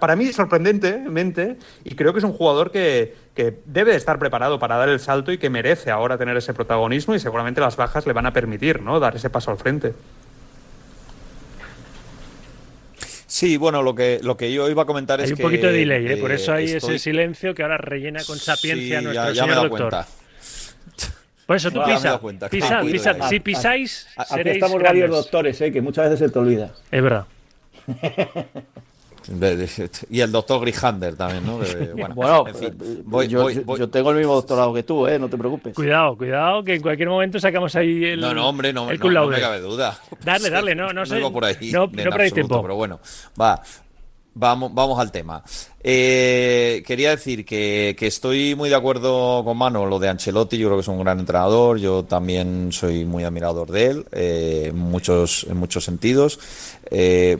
para 0.00 0.16
mí 0.16 0.32
sorprendentemente, 0.32 1.58
y 1.84 1.94
creo 1.94 2.12
que 2.12 2.20
es 2.20 2.24
un 2.24 2.32
jugador 2.32 2.70
que, 2.70 3.14
que 3.34 3.58
debe 3.66 3.94
estar 3.94 4.18
preparado 4.18 4.58
para 4.58 4.76
dar 4.76 4.88
el 4.88 4.98
salto 4.98 5.30
y 5.30 5.38
que 5.38 5.50
merece 5.50 5.90
ahora 5.90 6.16
tener 6.16 6.36
ese 6.36 6.54
protagonismo 6.54 7.14
y 7.14 7.20
seguramente 7.20 7.60
las 7.60 7.76
bajas 7.76 8.06
le 8.06 8.14
van 8.14 8.26
a 8.26 8.32
permitir 8.32 8.80
¿no? 8.80 8.98
dar 8.98 9.14
ese 9.14 9.28
paso 9.28 9.50
al 9.50 9.58
frente. 9.58 9.92
Sí, 13.26 13.58
bueno, 13.58 13.82
lo 13.82 13.94
que, 13.94 14.20
lo 14.22 14.36
que 14.36 14.52
yo 14.52 14.68
iba 14.70 14.84
a 14.84 14.86
comentar 14.86 15.20
es 15.20 15.26
que... 15.26 15.34
Hay 15.34 15.44
un 15.44 15.50
poquito 15.50 15.66
de 15.66 15.72
delay, 15.74 16.06
¿eh? 16.06 16.16
por 16.16 16.32
eso 16.32 16.54
hay 16.54 16.70
ese 16.70 16.98
silencio 16.98 17.54
que 17.54 17.62
ahora 17.62 17.76
rellena 17.76 18.24
con 18.24 18.38
sapiencia 18.38 19.02
nuestro 19.02 19.32
ya, 19.32 19.42
señor 19.42 19.62
me 19.62 19.68
doctor. 19.68 20.04
Por 21.44 21.56
eso 21.56 21.70
tú 21.70 21.80
pisa, 21.84 22.20
pisa, 22.50 22.80
pisa, 22.80 23.28
si 23.28 23.40
pisáis, 23.40 24.08
Aquí 24.16 24.48
estamos 24.48 24.82
varios 24.82 25.10
doctores, 25.10 25.60
¿eh? 25.60 25.70
que 25.70 25.80
muchas 25.80 26.06
veces 26.06 26.26
se 26.26 26.32
te 26.32 26.38
olvida. 26.38 26.72
Es 26.90 27.02
verdad. 27.02 27.26
Y 30.10 30.20
el 30.20 30.32
doctor 30.32 30.60
Grijander 30.60 31.16
también, 31.16 31.44
¿no? 31.44 31.58
bueno, 32.14 32.44
eh, 32.48 33.28
yo, 33.28 33.88
tengo 33.88 34.10
el 34.10 34.18
mismo 34.18 34.34
doctorado 34.34 34.72
que 34.72 34.82
tú, 34.82 35.06
¿eh? 35.06 35.18
No 35.18 35.28
te 35.28 35.36
preocupes. 35.36 35.74
Cuidado, 35.74 36.16
cuidado, 36.16 36.62
que 36.62 36.74
en 36.74 36.82
cualquier 36.82 37.08
momento 37.08 37.40
sacamos 37.40 37.74
ahí 37.76 38.04
el. 38.04 38.20
No, 38.20 38.34
no, 38.34 38.48
hombre, 38.48 38.72
no, 38.72 38.86
no, 38.86 39.26
me 39.28 39.40
cabe 39.40 39.60
duda. 39.60 39.98
Darle, 40.24 40.50
darle, 40.56 40.74
no, 40.74 40.92
no, 40.92 41.04
sé. 41.06 41.20
No 41.20 41.32
por 41.32 41.44
ahí, 41.44 41.70
no, 41.72 41.86
no 41.86 42.30
tiempo. 42.30 42.62
Pero 42.62 42.76
bueno, 42.76 43.00
va. 43.40 43.60
Vamos, 44.38 44.74
vamos 44.74 44.98
al 44.98 45.10
tema. 45.10 45.42
Eh, 45.82 46.82
quería 46.86 47.08
decir 47.08 47.46
que, 47.46 47.96
estoy 47.98 48.54
muy 48.54 48.68
de 48.68 48.74
acuerdo 48.74 49.42
con 49.42 49.56
Mano, 49.56 49.86
lo 49.86 49.98
de 49.98 50.10
Ancelotti, 50.10 50.58
yo 50.58 50.68
creo 50.68 50.76
que 50.76 50.82
es 50.82 50.88
un 50.88 51.02
gran 51.02 51.18
entrenador, 51.20 51.78
yo 51.78 52.04
también 52.04 52.70
soy 52.70 53.06
muy 53.06 53.24
admirador 53.24 53.70
de 53.70 53.86
él, 53.86 54.06
eh, 54.12 54.64
en, 54.66 54.76
muchos, 54.76 55.46
en 55.48 55.56
muchos 55.56 55.84
sentidos. 55.84 56.38
Eh, 56.90 57.38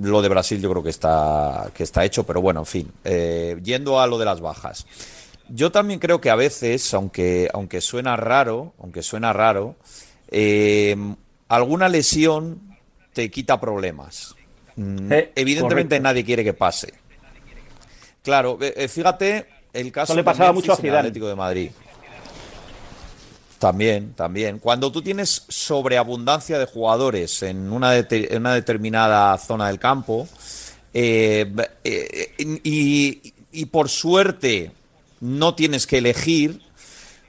lo 0.00 0.22
de 0.22 0.28
Brasil 0.30 0.58
yo 0.58 0.70
creo 0.70 0.82
que 0.82 0.88
está, 0.88 1.70
que 1.74 1.82
está 1.82 2.02
hecho, 2.06 2.24
pero 2.24 2.40
bueno, 2.40 2.60
en 2.60 2.66
fin, 2.66 2.92
yendo 3.62 4.00
a 4.00 4.06
lo 4.06 4.16
de 4.16 4.24
las 4.24 4.40
bajas. 4.40 4.86
Yo 5.50 5.70
también 5.70 6.00
creo 6.00 6.18
que 6.18 6.30
a 6.30 6.34
veces, 6.34 6.94
aunque, 6.94 7.50
aunque 7.52 7.82
suena 7.82 8.16
raro, 8.16 8.72
aunque 8.80 9.02
suena 9.02 9.34
raro, 9.34 9.76
alguna 11.48 11.90
lesión 11.90 12.78
te 13.12 13.30
quita 13.30 13.60
problemas. 13.60 14.37
Mm, 14.78 15.12
eh, 15.12 15.32
evidentemente 15.34 15.98
nadie 15.98 16.24
quiere 16.24 16.44
que 16.44 16.54
pase. 16.54 16.94
Claro, 18.22 18.58
eh, 18.60 18.74
eh, 18.76 18.88
fíjate 18.88 19.46
el 19.72 19.90
caso 19.90 20.14
le 20.14 20.22
pasaba 20.22 20.52
mucho 20.52 20.72
a 20.72 20.76
Atlético 20.76 21.26
de 21.26 21.34
Madrid. 21.34 21.70
También, 23.58 24.12
también. 24.12 24.60
Cuando 24.60 24.92
tú 24.92 25.02
tienes 25.02 25.44
sobreabundancia 25.48 26.60
de 26.60 26.66
jugadores 26.66 27.42
en 27.42 27.72
una, 27.72 27.92
una 28.36 28.54
determinada 28.54 29.36
zona 29.36 29.66
del 29.66 29.80
campo 29.80 30.28
y, 30.94 31.42
y, 33.52 33.66
por 33.66 33.88
suerte 33.88 34.70
no 35.20 35.56
tienes 35.56 35.88
que 35.88 35.98
elegir, 35.98 36.62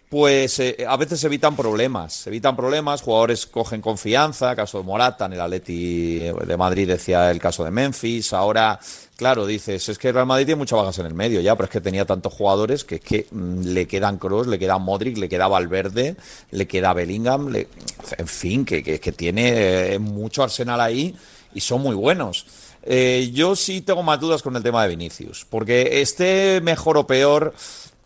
pues 0.10 0.60
eh, 0.60 0.86
a 0.88 0.98
veces 0.98 1.24
evitan 1.24 1.56
problemas, 1.56 2.26
evitan 2.26 2.56
problemas, 2.56 3.04
jugadores 3.04 3.46
cogen 3.46 3.80
confianza, 3.80 4.56
caso 4.56 4.80
de 4.80 4.84
Morata 4.84 5.28
en 5.28 5.34
el 5.34 5.42
Atleti 5.42 6.18
de 6.20 6.58
Madrid 6.58 6.88
decía 6.88 7.30
el 7.30 7.40
caso 7.40 7.64
de 7.64 7.70
Memphis, 7.70 8.34
ahora, 8.34 8.80
claro, 9.16 9.46
dices, 9.46 9.88
es 9.88 10.00
que 10.00 10.12
Real 10.12 10.26
Madrid 10.26 10.48
tiene 10.48 10.58
muchas 10.58 10.80
bajas 10.80 10.98
en 10.98 11.06
el 11.06 11.14
medio 11.14 11.42
ya, 11.42 11.56
pero 11.56 11.66
es 11.66 11.70
que 11.70 11.80
tenía 11.80 12.06
tantos 12.06 12.34
jugadores 12.34 12.84
que 12.84 12.96
es 12.96 13.02
que 13.02 13.28
mm, 13.30 13.62
le 13.66 13.88
quedan 13.88 14.18
Kroos, 14.18 14.48
le 14.48 14.58
queda 14.58 14.80
Modric, 14.80 15.16
le 15.18 15.30
queda 15.30 15.48
Valverde, 15.48 16.16
le 16.50 16.68
queda 16.68 16.94
Bellingham, 16.94 17.54
en 17.56 18.28
fin, 18.28 18.66
que, 18.66 18.82
que, 18.82 19.12
tiene 19.12 19.94
eh, 19.94 20.00
mucho 20.00 20.42
arsenal 20.42 20.82
ahí 20.82 21.16
y 21.54 21.62
son 21.62 21.84
muy 21.84 21.96
buenos. 21.96 22.48
Eh, 22.82 23.30
yo 23.34 23.56
sí 23.56 23.82
tengo 23.82 24.02
más 24.02 24.20
dudas 24.20 24.42
con 24.42 24.56
el 24.56 24.64
tema 24.64 24.82
de 24.82 24.90
Vinicius, 24.90 25.46
porque 25.48 26.02
esté 26.02 26.62
mejor 26.62 26.98
o 26.98 27.06
peor 27.06 27.54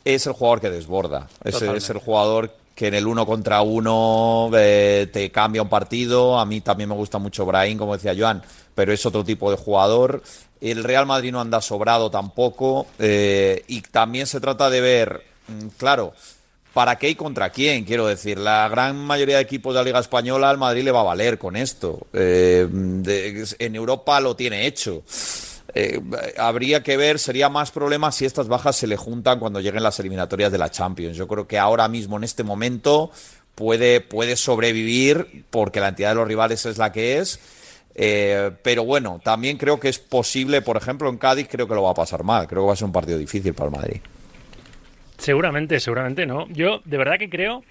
es 0.05 0.27
el 0.27 0.33
jugador 0.33 0.61
que 0.61 0.69
desborda. 0.69 1.27
Es, 1.43 1.61
es, 1.61 1.89
el 1.89 1.97
jugador 1.97 2.51
que 2.75 2.87
en 2.87 2.95
el 2.95 3.07
uno 3.07 3.25
contra 3.25 3.61
uno 3.61 4.49
eh, 4.55 5.07
te 5.11 5.31
cambia 5.31 5.61
un 5.61 5.69
partido. 5.69 6.39
A 6.39 6.45
mí 6.45 6.61
también 6.61 6.89
me 6.89 6.95
gusta 6.95 7.17
mucho 7.17 7.45
Brahim, 7.45 7.77
como 7.77 7.95
decía 7.95 8.15
Joan, 8.17 8.41
pero 8.75 8.91
es 8.91 9.05
otro 9.05 9.23
tipo 9.23 9.51
de 9.51 9.57
jugador. 9.57 10.23
El 10.59 10.83
Real 10.83 11.05
Madrid 11.05 11.31
no 11.31 11.41
anda 11.41 11.61
sobrado 11.61 12.09
tampoco. 12.09 12.87
Eh, 12.99 13.63
y 13.67 13.81
también 13.81 14.27
se 14.27 14.39
trata 14.39 14.69
de 14.69 14.81
ver, 14.81 15.23
mm, 15.47 15.67
claro, 15.77 16.13
para 16.73 16.97
qué 16.97 17.09
y 17.09 17.15
contra 17.15 17.51
quién, 17.51 17.83
quiero 17.83 18.07
decir. 18.07 18.39
La 18.39 18.67
gran 18.69 18.97
mayoría 18.97 19.35
de 19.35 19.43
equipos 19.43 19.73
de 19.73 19.79
la 19.79 19.83
Liga 19.83 19.99
Española 19.99 20.49
al 20.49 20.57
Madrid 20.57 20.83
le 20.83 20.91
va 20.91 21.01
a 21.01 21.03
valer 21.03 21.37
con 21.37 21.55
esto. 21.55 22.07
Eh, 22.13 22.67
en 23.59 23.75
Europa 23.75 24.19
lo 24.19 24.35
tiene 24.35 24.65
hecho. 24.65 25.03
Eh, 25.75 25.99
habría 26.37 26.83
que 26.83 26.97
ver, 26.97 27.17
sería 27.17 27.49
más 27.49 27.71
problema 27.71 28.11
si 28.11 28.25
estas 28.25 28.47
bajas 28.47 28.75
se 28.75 28.87
le 28.87 28.95
juntan 28.95 29.39
cuando 29.39 29.59
lleguen 29.59 29.83
las 29.83 29.99
eliminatorias 29.99 30.51
de 30.51 30.57
la 30.57 30.69
Champions. 30.69 31.17
Yo 31.17 31.27
creo 31.27 31.47
que 31.47 31.57
ahora 31.57 31.87
mismo, 31.87 32.17
en 32.17 32.23
este 32.23 32.43
momento, 32.43 33.11
puede, 33.55 34.01
puede 34.01 34.35
sobrevivir 34.35 35.45
porque 35.49 35.79
la 35.79 35.89
entidad 35.89 36.09
de 36.09 36.15
los 36.15 36.27
rivales 36.27 36.65
es 36.65 36.77
la 36.77 36.91
que 36.91 37.17
es. 37.17 37.39
Eh, 37.95 38.51
pero 38.63 38.85
bueno, 38.85 39.19
también 39.23 39.57
creo 39.57 39.79
que 39.79 39.89
es 39.89 39.99
posible, 39.99 40.61
por 40.61 40.77
ejemplo, 40.77 41.09
en 41.09 41.17
Cádiz 41.17 41.47
creo 41.49 41.67
que 41.67 41.75
lo 41.75 41.83
va 41.83 41.91
a 41.91 41.95
pasar 41.95 42.23
mal. 42.23 42.47
Creo 42.47 42.63
que 42.63 42.67
va 42.67 42.73
a 42.73 42.77
ser 42.77 42.85
un 42.85 42.91
partido 42.91 43.17
difícil 43.17 43.53
para 43.53 43.69
el 43.69 43.75
Madrid. 43.75 44.01
Seguramente, 45.17 45.79
seguramente 45.79 46.25
no. 46.25 46.47
Yo 46.49 46.81
de 46.85 46.97
verdad 46.97 47.17
que 47.17 47.29
creo, 47.29 47.63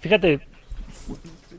fíjate, 0.00 0.40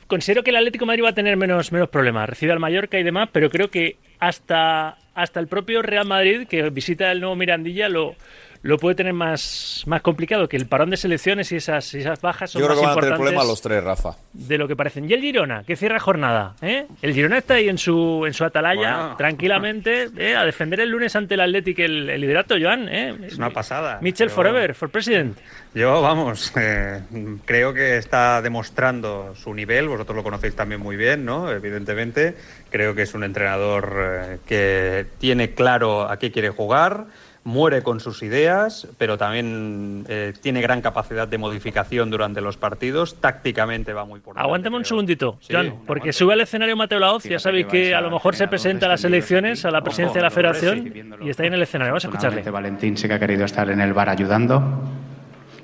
considero 0.07 0.43
que 0.43 0.51
el 0.51 0.57
Atlético 0.57 0.85
Madrid 0.85 1.03
va 1.03 1.09
a 1.09 1.15
tener 1.15 1.37
menos, 1.37 1.71
menos 1.71 1.89
problemas. 1.89 2.29
Recibe 2.29 2.53
al 2.53 2.59
Mallorca 2.59 2.99
y 2.99 3.03
demás, 3.03 3.29
pero 3.31 3.49
creo 3.49 3.69
que 3.69 3.97
hasta, 4.19 4.97
hasta 5.13 5.39
el 5.39 5.47
propio 5.47 5.81
Real 5.81 6.05
Madrid, 6.05 6.47
que 6.47 6.69
visita 6.69 7.11
el 7.11 7.19
nuevo 7.19 7.35
Mirandilla, 7.35 7.89
lo, 7.89 8.15
lo 8.63 8.77
puede 8.77 8.95
tener 8.95 9.11
más, 9.11 9.83
más 9.87 10.01
complicado, 10.01 10.47
que 10.47 10.55
el 10.55 10.67
parón 10.67 10.89
de 10.89 10.95
selecciones 10.95 11.51
y 11.51 11.57
esas, 11.57 11.93
esas 11.93 12.21
bajas 12.21 12.51
son 12.51 12.61
Yo 12.61 12.67
creo 12.67 12.79
que 12.79 12.85
van 12.85 12.97
a 12.97 13.01
tener 13.01 13.15
problemas 13.15 13.45
los 13.45 13.61
tres, 13.61 13.83
Rafa. 13.83 14.15
De 14.31 14.57
lo 14.57 14.69
que 14.69 14.75
parecen. 14.77 15.09
Y 15.09 15.13
el 15.13 15.19
Girona, 15.19 15.63
que 15.65 15.75
cierra 15.75 15.99
jornada. 15.99 16.55
¿eh? 16.61 16.87
El 17.01 17.13
Girona 17.13 17.39
está 17.39 17.55
ahí 17.55 17.67
en 17.67 17.77
su, 17.77 18.23
en 18.25 18.33
su 18.33 18.45
atalaya, 18.45 19.15
tranquilamente, 19.17 20.09
¿eh? 20.17 20.37
a 20.37 20.45
defender 20.45 20.79
el 20.79 20.89
lunes 20.89 21.13
ante 21.17 21.33
el 21.33 21.41
Athletic 21.41 21.79
el, 21.79 22.21
liderato, 22.21 22.55
Joan. 22.59 22.87
¿eh? 22.87 23.13
Es 23.23 23.37
una 23.37 23.49
pasada. 23.49 23.99
Mitchell 24.01 24.29
Forever, 24.29 24.73
for 24.73 24.89
President. 24.89 25.37
Yo, 25.75 26.01
vamos, 26.01 26.53
eh, 26.57 27.01
creo 27.43 27.73
que 27.73 27.97
está 27.97 28.41
demostrando 28.41 29.35
su 29.35 29.53
nivel, 29.53 29.89
vosotros 29.89 30.15
lo 30.15 30.23
conocéis 30.23 30.55
también 30.55 30.79
muy 30.79 30.95
bien, 30.95 31.25
¿no? 31.25 31.51
Evidentemente, 31.51 32.37
creo 32.69 32.95
que 32.95 33.01
es 33.01 33.13
un 33.13 33.25
entrenador 33.25 34.39
que 34.45 35.05
tiene 35.19 35.53
claro 35.53 36.09
a 36.09 36.17
qué 36.17 36.31
quiere 36.31 36.49
jugar 36.49 37.07
muere 37.43 37.83
con 37.83 37.99
sus 37.99 38.23
ideas, 38.23 38.87
pero 38.97 39.17
también 39.17 40.05
eh, 40.07 40.33
tiene 40.41 40.61
gran 40.61 40.81
capacidad 40.81 41.27
de 41.27 41.37
modificación 41.37 42.09
durante 42.09 42.41
los 42.41 42.57
partidos. 42.57 43.15
Tácticamente 43.15 43.93
va 43.93 44.05
muy 44.05 44.19
por 44.19 44.39
Aguántame 44.39 44.77
un 44.77 44.85
segundito, 44.85 45.37
John, 45.49 45.75
porque 45.85 46.13
sube 46.13 46.33
al 46.33 46.41
escenario 46.41 46.77
Mateo 46.77 46.99
Laoz. 46.99 47.23
Ya 47.23 47.39
sabéis 47.39 47.67
que 47.67 47.93
a 47.93 48.01
lo 48.01 48.11
mejor 48.11 48.35
se 48.35 48.47
presenta 48.47 48.85
a 48.85 48.89
las 48.89 49.03
elecciones, 49.03 49.65
a 49.65 49.71
la 49.71 49.81
presidencia 49.81 50.19
de 50.19 50.23
la 50.23 50.31
federación 50.31 50.93
y 51.21 51.29
está 51.29 51.43
ahí 51.43 51.47
en 51.47 51.55
el 51.55 51.61
escenario. 51.61 51.91
Vamos 51.91 52.05
a 52.05 52.07
escucharle. 52.07 52.49
Valentín 52.49 52.97
sí 52.97 53.07
que 53.07 53.13
ha 53.15 53.19
querido 53.19 53.45
estar 53.45 53.69
en 53.69 53.81
el 53.81 53.93
bar 53.93 54.09
ayudando. 54.09 54.61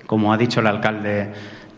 Como 0.05 0.33
ha 0.33 0.37
dicho 0.37 0.59
el 0.59 0.67
alcalde, 0.67 1.31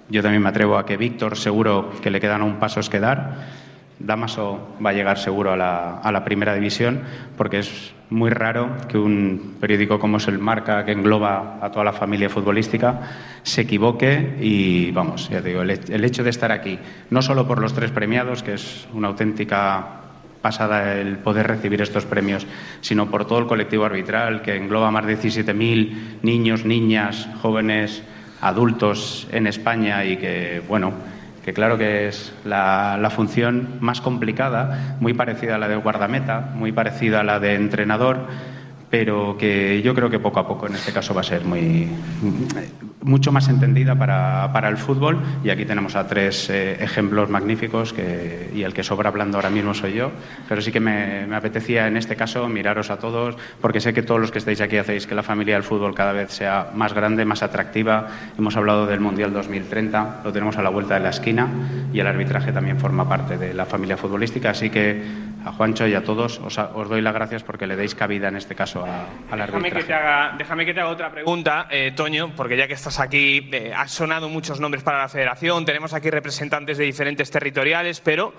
yo 0.10 0.22
también 0.22 0.42
me 0.42 0.50
atrevo 0.50 0.78
a 0.78 0.86
que 0.86 0.98
Víctor 0.98 1.38
seguro 1.38 1.92
que 2.02 2.10
le 2.10 2.20
quedan 2.20 2.42
un 2.42 2.60
pasos 2.60 2.90
que 2.90 3.00
dar. 3.00 3.61
Damaso 4.06 4.76
va 4.84 4.92
a 4.92 4.94
llegar 4.94 5.18
seguro 5.18 5.52
a 5.52 5.58
la, 5.58 5.98
a 6.00 6.12
la 6.12 6.24
primera 6.24 6.54
división 6.54 7.02
porque 7.38 7.60
es 7.60 7.94
muy 8.12 8.30
raro 8.30 8.76
que 8.90 8.98
un 8.98 9.56
periódico 9.60 9.98
como 9.98 10.18
es 10.18 10.28
el 10.28 10.38
Marca, 10.38 10.84
que 10.84 10.92
engloba 10.92 11.60
a 11.62 11.72
toda 11.72 11.86
la 11.86 11.94
familia 11.94 12.30
futbolística, 12.30 13.00
se 13.42 13.62
equivoque 13.62 14.38
y, 14.42 14.92
vamos, 14.92 15.30
ya 15.30 15.42
digo, 15.42 15.62
el, 15.62 16.04
hecho 16.04 16.24
de 16.24 16.30
estar 16.30 16.52
aquí, 16.52 16.78
no 17.10 17.22
solo 17.22 17.48
por 17.48 17.62
los 17.62 17.74
tres 17.74 17.90
premiados, 17.90 18.44
que 18.44 18.56
es 18.56 18.86
una 18.94 19.08
auténtica 19.08 20.02
pasada 20.42 21.00
el 21.00 21.20
poder 21.20 21.48
recibir 21.48 21.82
estos 21.82 22.06
premios, 22.06 22.46
sino 22.82 23.10
por 23.10 23.26
todo 23.26 23.40
el 23.40 23.48
colectivo 23.48 23.86
arbitral 23.86 24.42
que 24.42 24.58
engloba 24.58 24.92
más 24.92 25.06
de 25.06 25.18
17.000 25.18 26.20
niños, 26.22 26.66
niñas, 26.66 27.30
jóvenes, 27.42 28.04
adultos 28.42 29.28
en 29.32 29.48
España 29.48 30.04
y 30.04 30.18
que, 30.18 30.62
bueno, 30.68 30.92
que 31.44 31.54
claro 31.54 31.78
que 31.78 32.08
es 32.08 32.34
la, 32.46 33.12
función 33.14 33.78
más 33.80 34.02
complicada, 34.02 34.98
muy 35.00 35.14
parecida 35.14 35.56
a 35.56 35.58
la 35.58 35.68
de 35.68 35.76
guardameta, 35.76 36.52
muy 36.54 36.72
parecida 36.72 37.22
a 37.22 37.24
la 37.24 37.40
de 37.40 37.56
entrenador, 37.56 38.28
pero 38.92 39.38
que 39.38 39.82
yo 39.82 39.96
creo 39.96 40.10
que 40.10 40.20
poco 40.20 40.42
a 40.42 40.48
poco 40.48 40.68
en 40.68 40.76
este 40.76 40.92
caso 40.92 41.14
va 41.14 41.22
a 41.22 41.24
ser 41.24 41.44
mucho 43.02 43.32
más 43.32 43.48
entendida 43.48 43.96
para, 43.96 44.70
el 44.70 44.78
fútbol. 44.78 45.18
Y 45.44 45.50
aquí 45.50 45.66
tenemos 45.66 45.96
a 45.96 46.08
tres 46.08 46.50
eh, 46.50 46.78
ejemplos 46.84 47.30
magníficos 47.30 47.96
y 48.54 48.62
el 48.62 48.74
que 48.74 48.84
sobra 48.84 49.10
hablando 49.10 49.38
ahora 49.38 49.50
mismo 49.50 49.74
soy 49.74 49.94
yo, 49.94 50.12
pero 50.48 50.62
sí 50.62 50.72
que 50.72 50.82
me, 50.82 51.26
me, 51.26 51.36
apetecía 51.38 51.88
en 51.88 51.96
este 51.96 52.16
caso 52.18 52.48
miraros 52.50 52.90
a 52.90 52.98
todos 52.98 53.38
porque 53.62 53.80
sé 53.80 53.94
que 53.94 54.04
todos 54.04 54.20
los 54.20 54.32
que 54.32 54.40
estáis 54.40 54.60
aquí 54.60 54.78
hacéis 54.78 55.08
que 55.08 55.16
la 55.16 55.24
familia 55.24 55.56
del 55.56 55.64
fútbol 55.64 55.96
cada 55.96 56.12
vez 56.12 56.32
sea 56.32 56.72
más 56.76 56.94
grande, 56.94 57.24
más 57.24 57.44
atractiva. 57.44 58.10
Hemos 58.38 58.58
hablado 58.58 58.88
del 58.88 59.00
Mundial 59.00 59.32
2030, 59.32 60.22
lo 60.26 60.34
tenemos 60.34 60.58
a 60.58 60.62
la 60.62 60.70
vuelta 60.70 60.96
de 60.96 61.00
la 61.00 61.10
esquina 61.12 61.48
y 61.94 62.00
el 62.00 62.08
arbitraje 62.08 62.52
también 62.52 62.78
forma 62.78 63.08
parte 63.08 63.38
de 63.38 63.54
la 63.54 63.66
familia 63.66 63.96
futbolística, 63.96 64.50
así 64.50 64.70
que 64.70 65.31
a 65.46 65.52
Juancho 65.52 65.88
y 65.88 65.96
a 65.96 66.04
todos 66.04 66.40
os, 66.40 66.90
doy 66.90 67.02
las 67.02 67.14
gracias 67.14 67.44
porque 67.44 67.68
le 67.68 67.76
deis 67.76 67.96
cabida 67.96 68.28
en 68.28 68.36
este 68.36 68.56
caso 68.56 68.86
a, 68.86 69.06
al 69.32 69.40
déjame 69.40 69.72
que, 69.72 69.84
te 69.84 69.94
haga, 69.94 70.36
déjame 70.38 70.66
que 70.66 70.74
te 70.74 70.80
haga 70.82 70.90
otra 70.90 71.12
pregunta, 71.12 71.68
eh, 71.70 71.94
Toño, 71.96 72.34
porque 72.36 72.58
ya 72.58 72.68
que 72.68 72.74
estás 72.74 73.00
aquí, 73.00 73.50
eh, 73.52 73.74
has 73.76 73.92
sonado 73.92 74.30
muchos 74.30 74.60
nombres 74.60 74.84
para 74.84 75.00
la 75.00 75.10
federación, 75.10 75.66
tenemos 75.66 75.94
aquí 75.94 76.10
representantes 76.10 76.78
de 76.78 76.86
diferentes 76.86 77.32
territoriales, 77.32 78.02
pero 78.02 78.34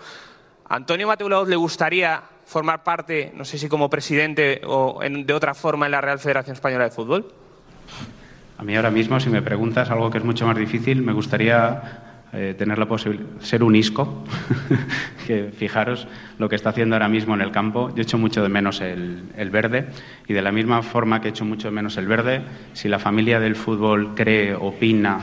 ¿a 0.68 0.76
Antonio 0.76 1.06
Mateo 1.06 1.44
le 1.44 1.56
gustaría 1.56 2.22
formar 2.44 2.82
parte, 2.82 3.32
no 3.34 3.44
sé 3.44 3.58
si 3.58 3.68
como 3.68 3.88
presidente 3.90 4.60
o 4.64 5.00
de 5.02 5.34
otra 5.34 5.54
forma 5.54 5.86
en 5.86 5.92
la 5.92 6.00
Real 6.00 6.18
Federación 6.18 6.54
Española 6.54 6.84
de 6.84 6.90
Fútbol? 6.90 7.32
A 8.58 8.64
mí 8.64 8.76
ahora 8.76 8.90
mismo, 8.90 9.18
si 9.18 9.28
me 9.28 9.42
preguntas 9.42 9.90
algo 9.90 10.10
que 10.10 10.18
es 10.18 10.24
mucho 10.24 10.46
más 10.46 10.56
difícil, 10.56 11.02
me 11.02 11.12
gustaría 11.12 12.11
eh, 12.34 12.54
tener 12.56 12.78
la 12.78 12.86
posibilidad, 12.86 13.28
ser 13.40 13.62
un 13.62 13.76
isco, 13.76 14.24
que 15.26 15.50
fijaros 15.54 16.08
lo 16.38 16.48
que 16.48 16.56
está 16.56 16.70
haciendo 16.70 16.94
ahora 16.94 17.08
mismo 17.08 17.34
en 17.34 17.42
el 17.42 17.50
campo. 17.50 17.94
Yo 17.94 18.00
echo 18.00 18.16
mucho 18.16 18.42
de 18.42 18.48
menos 18.48 18.80
el, 18.80 19.50
verde 19.50 19.88
y 20.26 20.32
de 20.32 20.40
la 20.40 20.50
misma 20.50 20.82
forma 20.82 21.20
que 21.20 21.28
echo 21.28 21.44
mucho 21.44 21.68
de 21.68 21.72
menos 21.72 21.98
el 21.98 22.06
verde, 22.06 22.40
si 22.72 22.88
la 22.88 22.98
familia 22.98 23.38
del 23.38 23.54
fútbol 23.54 24.14
cree, 24.14 24.54
opina, 24.54 25.20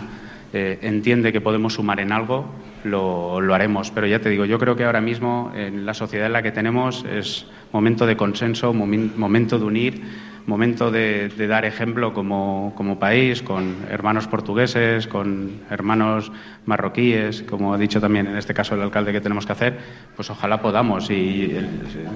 eh, 0.54 0.78
entiende 0.84 1.34
que 1.34 1.42
podemos 1.42 1.74
sumar 1.74 2.00
en 2.00 2.12
algo, 2.12 2.46
lo, 2.84 3.42
lo, 3.42 3.56
haremos. 3.56 3.90
Pero 3.90 4.06
ya 4.06 4.20
te 4.20 4.30
digo, 4.30 4.46
yo 4.46 4.60
creo 4.60 4.76
que 4.76 4.86
ahora 4.86 5.02
mismo 5.02 5.52
en 5.56 5.88
la 5.88 5.96
sociedad 5.96 6.28
en 6.28 6.34
la 6.34 6.44
que 6.44 6.52
tenemos 6.52 7.06
es 7.06 7.48
momento 7.72 8.06
de 8.06 8.18
consenso, 8.18 8.72
momento 8.72 9.58
de 9.58 9.66
unir 9.66 10.02
momento 10.46 10.92
de, 10.92 11.30
dar 11.48 11.66
ejemplo 11.66 12.14
como, 12.14 12.98
país, 13.00 13.42
con 13.42 13.76
hermanos 13.90 14.28
portugueses, 14.28 15.08
con 15.08 15.62
hermanos 15.70 16.32
marroquíes, 16.66 17.44
como 17.44 17.74
ha 17.74 17.78
dicho 17.78 18.02
también 18.02 18.28
en 18.28 18.38
este 18.38 18.54
caso 18.54 18.76
el 18.76 18.82
alcalde 18.82 19.12
que 19.12 19.22
tenemos 19.22 19.46
que 19.46 19.52
hacer, 19.52 19.78
pues 20.16 20.30
ojalá 20.30 20.62
podamos. 20.62 21.10
Y 21.10 21.56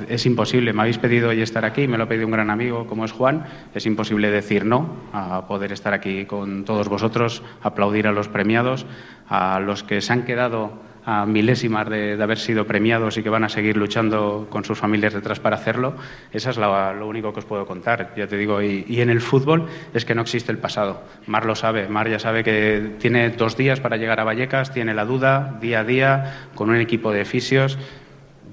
es 0.09 0.25
imposible, 0.25 0.73
me 0.73 0.81
habéis 0.81 0.97
pedido 0.97 1.29
hoy 1.29 1.41
estar 1.41 1.65
aquí, 1.65 1.87
me 1.87 1.97
lo 1.97 2.05
ha 2.05 2.07
pedido 2.07 2.25
un 2.27 2.33
gran 2.33 2.49
amigo 2.49 2.87
como 2.87 3.05
es 3.05 3.11
Juan, 3.11 3.45
es 3.73 3.85
imposible 3.85 4.29
decir 4.29 4.65
no 4.65 4.87
a 5.13 5.47
poder 5.47 5.71
estar 5.71 5.93
aquí 5.93 6.25
con 6.25 6.65
todos 6.65 6.87
vosotros, 6.89 7.43
aplaudir 7.61 8.07
a 8.07 8.11
los 8.11 8.27
premiados, 8.27 8.85
a 9.27 9.59
los 9.59 9.83
que 9.83 10.01
se 10.01 10.13
han 10.13 10.23
quedado 10.23 10.92
a 11.05 11.25
milésimas 11.25 11.89
de, 11.89 12.21
haber 12.21 12.37
sido 12.37 12.65
premiados 12.65 13.17
y 13.17 13.23
que 13.23 13.29
van 13.29 13.43
a 13.43 13.49
seguir 13.49 13.77
luchando 13.77 14.47
con 14.49 14.63
sus 14.63 14.77
familias 14.77 15.13
detrás 15.13 15.39
para 15.39 15.55
hacerlo. 15.55 15.95
Eso 16.31 16.49
es 16.49 16.57
lo 16.57 17.07
único 17.07 17.33
que 17.33 17.39
os 17.39 17.45
puedo 17.45 17.65
contar, 17.65 18.13
ya 18.15 18.27
te 18.27 18.37
digo. 18.37 18.61
Y, 18.61 18.85
y, 18.87 19.01
en 19.01 19.09
el 19.09 19.21
fútbol 19.21 19.67
es 19.93 20.05
que 20.05 20.15
no 20.15 20.21
existe 20.21 20.51
el 20.51 20.57
pasado. 20.57 21.03
Mar 21.27 21.45
lo 21.45 21.55
sabe. 21.55 21.87
Mar 21.87 22.09
ya 22.09 22.19
sabe 22.19 22.43
que 22.43 22.95
tiene 22.99 23.29
dos 23.29 23.57
días 23.57 23.79
para 23.79 23.97
llegar 23.97 24.19
a 24.19 24.23
Vallecas, 24.23 24.73
tiene 24.73 24.93
la 24.93 25.05
duda 25.05 25.57
día 25.59 25.81
a 25.81 25.83
día 25.83 26.49
con 26.55 26.69
un 26.69 26.77
equipo 26.77 27.11
de 27.11 27.25
fisios 27.25 27.77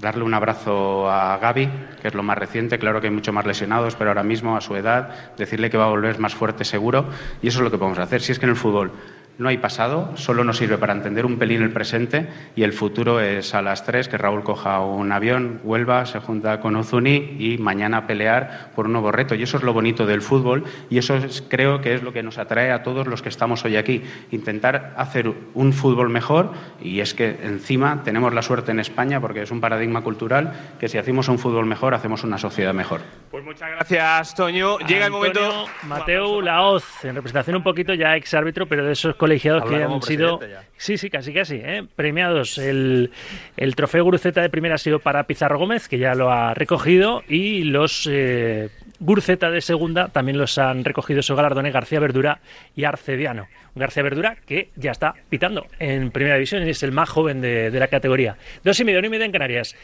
darle 0.01 0.23
un 0.23 0.33
abrazo 0.33 1.09
a 1.09 1.37
Gaby, 1.37 1.69
que 2.01 2.07
es 2.07 2.13
lo 2.13 2.23
más 2.23 2.37
reciente, 2.37 2.79
claro 2.79 2.99
que 2.99 3.07
hay 3.07 3.13
mucho 3.13 3.31
más 3.31 3.45
lesionados, 3.45 3.95
pero 3.95 4.09
ahora 4.09 4.23
mismo 4.23 4.57
a 4.57 4.61
su 4.61 4.75
edad, 4.75 5.09
decirle 5.37 5.69
que 5.69 5.77
va 5.77 5.85
a 5.85 5.89
volver 5.89 6.19
más 6.19 6.33
fuerte 6.33 6.65
seguro, 6.65 7.05
y 7.41 7.47
eso 7.47 7.59
es 7.59 7.63
lo 7.63 7.71
que 7.71 7.77
podemos 7.77 7.99
hacer. 7.99 8.21
Si 8.21 8.31
es 8.31 8.39
que 8.39 8.45
en 8.45 8.51
el 8.51 8.55
fútbol 8.55 8.91
no 9.37 9.49
hay 9.49 9.57
pasado, 9.57 10.15
solo 10.15 10.43
nos 10.43 10.57
sirve 10.57 10.77
para 10.77 10.93
entender 10.93 11.25
un 11.25 11.37
pelín 11.37 11.61
el 11.61 11.71
presente 11.71 12.27
y 12.55 12.63
el 12.63 12.73
futuro 12.73 13.19
es 13.19 13.53
a 13.53 13.61
las 13.61 13.83
tres 13.83 14.07
que 14.07 14.17
Raúl 14.17 14.43
coja 14.43 14.79
un 14.81 15.11
avión, 15.11 15.61
vuelva, 15.63 16.05
se 16.05 16.19
junta 16.19 16.59
con 16.59 16.75
Ozuni 16.75 17.37
y 17.39 17.57
mañana 17.57 18.07
pelear 18.07 18.71
por 18.75 18.85
un 18.85 18.93
nuevo 18.93 19.11
reto. 19.11 19.35
Y 19.35 19.43
eso 19.43 19.57
es 19.57 19.63
lo 19.63 19.73
bonito 19.73 20.05
del 20.05 20.21
fútbol 20.21 20.63
y 20.89 20.97
eso 20.97 21.17
creo 21.49 21.81
que 21.81 21.95
es 21.95 22.03
lo 22.03 22.13
que 22.13 22.23
nos 22.23 22.37
atrae 22.37 22.71
a 22.71 22.83
todos 22.83 23.07
los 23.07 23.21
que 23.21 23.29
estamos 23.29 23.65
hoy 23.65 23.77
aquí. 23.77 24.03
Intentar 24.31 24.93
hacer 24.97 25.31
un 25.53 25.73
fútbol 25.73 26.09
mejor 26.09 26.53
y 26.81 26.99
es 26.99 27.13
que 27.13 27.39
encima 27.43 28.03
tenemos 28.03 28.33
la 28.33 28.41
suerte 28.41 28.71
en 28.71 28.79
España 28.79 29.19
porque 29.19 29.41
es 29.41 29.51
un 29.51 29.61
paradigma 29.61 30.01
cultural 30.01 30.53
que 30.79 30.87
si 30.87 30.97
hacemos 30.97 31.27
un 31.27 31.39
fútbol 31.39 31.65
mejor 31.65 31.93
hacemos 31.93 32.23
una 32.23 32.37
sociedad 32.37 32.73
mejor. 32.73 33.01
Pues 33.29 33.43
muchas 33.43 33.69
gracias, 33.69 34.35
Toño. 34.35 34.77
Llega 34.79 35.05
el 35.05 35.11
momento. 35.11 35.65
Mateo 35.83 36.41
Laoz, 36.41 37.03
en 37.03 37.15
representación 37.15 37.55
un 37.55 37.63
poquito 37.63 37.93
ya 37.93 38.15
ex 38.15 38.33
árbitro, 38.33 38.67
pero 38.67 38.85
de 38.85 38.93
esos 38.93 39.15
colegiados 39.21 39.69
que 39.69 39.75
han 39.75 40.01
sido. 40.01 40.39
Sí, 40.77 40.97
sí, 40.97 41.11
casi, 41.11 41.31
casi. 41.31 41.57
¿eh? 41.57 41.85
Premiados. 41.95 42.57
El, 42.57 43.11
el, 43.55 43.75
trofeo 43.75 44.03
Guruceta 44.03 44.41
de 44.41 44.49
primera 44.49 44.73
ha 44.73 44.77
sido 44.79 44.97
para 44.97 45.25
Pizarro 45.25 45.59
Gómez, 45.59 45.87
que 45.87 45.99
ya 45.99 46.15
lo 46.15 46.31
ha 46.31 46.55
recogido, 46.55 47.21
y 47.29 47.61
los 47.65 48.09
eh, 48.11 48.69
Guruceta 48.99 49.51
de 49.51 49.61
segunda 49.61 50.07
también 50.07 50.39
los 50.39 50.57
han 50.57 50.83
recogido 50.83 51.19
esos 51.19 51.37
galardones 51.37 51.71
García 51.71 51.99
Verdura 51.99 52.39
y 52.75 52.85
Arcediano. 52.85 53.45
García 53.75 54.01
Verdura 54.01 54.37
que 54.47 54.69
ya 54.75 54.89
está 54.89 55.13
pitando 55.29 55.67
en 55.77 56.09
primera 56.09 56.35
división 56.35 56.65
y 56.65 56.71
es 56.71 56.81
el 56.81 56.91
más 56.91 57.07
joven 57.07 57.41
de, 57.41 57.69
de 57.69 57.79
la 57.79 57.87
categoría. 57.87 58.37
Dos 58.63 58.79
y 58.79 58.83
medio, 58.83 59.05
y 59.05 59.09
medio 59.09 59.23
en 59.23 59.31
Canarias. 59.31 59.75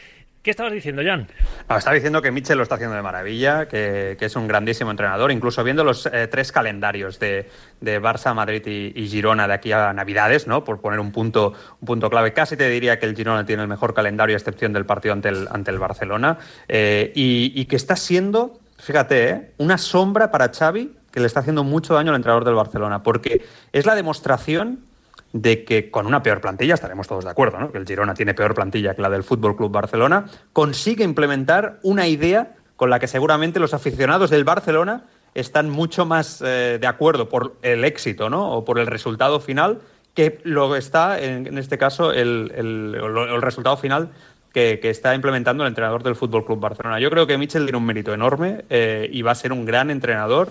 ¿Qué 0.48 0.52
estabas 0.52 0.72
diciendo, 0.72 1.02
Jan? 1.04 1.28
estaba 1.76 1.94
diciendo 1.94 2.22
que 2.22 2.30
Mitchell 2.30 2.56
lo 2.56 2.62
está 2.62 2.76
haciendo 2.76 2.96
de 2.96 3.02
maravilla, 3.02 3.68
que, 3.68 4.16
es 4.18 4.34
un 4.34 4.48
grandísimo 4.48 4.90
entrenador, 4.90 5.30
incluso 5.30 5.62
viendo 5.62 5.84
los 5.84 6.06
eh, 6.06 6.26
tres 6.26 6.52
calendarios 6.52 7.18
de, 7.18 7.50
Barça, 7.82 8.34
Madrid 8.34 8.66
y, 8.66 9.08
Girona 9.08 9.46
de 9.46 9.52
aquí 9.52 9.72
a 9.72 9.92
Navidades, 9.92 10.46
¿no? 10.46 10.64
Por 10.64 10.80
poner 10.80 11.00
un 11.00 11.12
punto, 11.12 11.52
un 11.82 11.86
punto 11.86 12.08
clave. 12.08 12.32
Casi 12.32 12.56
te 12.56 12.66
diría 12.70 12.98
que 12.98 13.04
el 13.04 13.14
Girona 13.14 13.44
tiene 13.44 13.60
el 13.60 13.68
mejor 13.68 13.92
calendario, 13.92 14.36
a 14.36 14.38
excepción 14.38 14.72
del 14.72 14.86
partido 14.86 15.12
ante 15.12 15.28
el, 15.28 15.48
ante 15.50 15.70
el 15.70 15.78
Barcelona. 15.78 16.38
Eh, 16.66 17.12
y, 17.14 17.66
que 17.66 17.76
está 17.76 17.94
siendo, 17.94 18.58
fíjate, 18.78 19.28
¿eh? 19.28 19.50
una 19.58 19.76
sombra 19.76 20.30
para 20.30 20.48
Xavi 20.48 20.94
que 21.10 21.20
le 21.20 21.26
está 21.26 21.40
haciendo 21.40 21.62
mucho 21.62 21.92
daño 21.92 22.08
al 22.08 22.16
entrenador 22.16 22.46
del 22.46 22.54
Barcelona, 22.54 23.02
porque 23.02 23.44
es 23.74 23.84
la 23.84 23.94
demostración 23.94 24.87
de 25.32 25.64
que 25.64 25.90
con 25.90 26.06
una 26.06 26.22
peor 26.22 26.40
plantilla, 26.40 26.74
estaremos 26.74 27.06
todos 27.06 27.24
de 27.24 27.30
acuerdo, 27.30 27.70
que 27.70 27.78
el 27.78 27.86
Girona 27.86 28.14
tiene 28.14 28.34
peor 28.34 28.54
plantilla 28.54 28.94
que 28.94 29.02
la 29.02 29.10
del 29.10 29.24
Fútbol 29.24 29.56
Club 29.56 29.70
Barcelona, 29.70 30.26
consigue 30.52 31.04
implementar 31.04 31.78
una 31.82 32.06
idea 32.06 32.54
con 32.76 32.90
la 32.90 32.98
que 32.98 33.08
seguramente 33.08 33.60
los 33.60 33.74
aficionados 33.74 34.30
del 34.30 34.44
Barcelona 34.44 35.04
están 35.34 35.68
mucho 35.68 36.06
más 36.06 36.42
eh, 36.44 36.78
de 36.80 36.86
acuerdo 36.86 37.28
por 37.28 37.56
el 37.62 37.84
éxito 37.84 38.30
¿no? 38.30 38.52
o 38.52 38.64
por 38.64 38.78
el 38.78 38.86
resultado 38.86 39.40
final 39.40 39.80
que 40.14 40.40
lo 40.42 40.74
está, 40.74 41.20
en, 41.20 41.58
este 41.58 41.78
caso, 41.78 42.12
el, 42.12 42.52
el, 42.56 43.40
resultado 43.40 43.76
final 43.76 44.10
que, 44.52 44.80
está 44.82 45.14
implementando 45.14 45.62
el 45.62 45.68
entrenador 45.68 46.02
del 46.02 46.16
Fútbol 46.16 46.44
Club 46.44 46.58
Barcelona. 46.58 46.98
Yo 46.98 47.08
creo 47.08 47.28
que 47.28 47.38
Michel 47.38 47.64
tiene 47.64 47.78
un 47.78 47.86
mérito 47.86 48.12
enorme 48.12 48.64
eh, 48.68 49.08
y 49.12 49.22
va 49.22 49.30
a 49.30 49.36
ser 49.36 49.52
un 49.52 49.64
gran 49.64 49.90
entrenador 49.90 50.50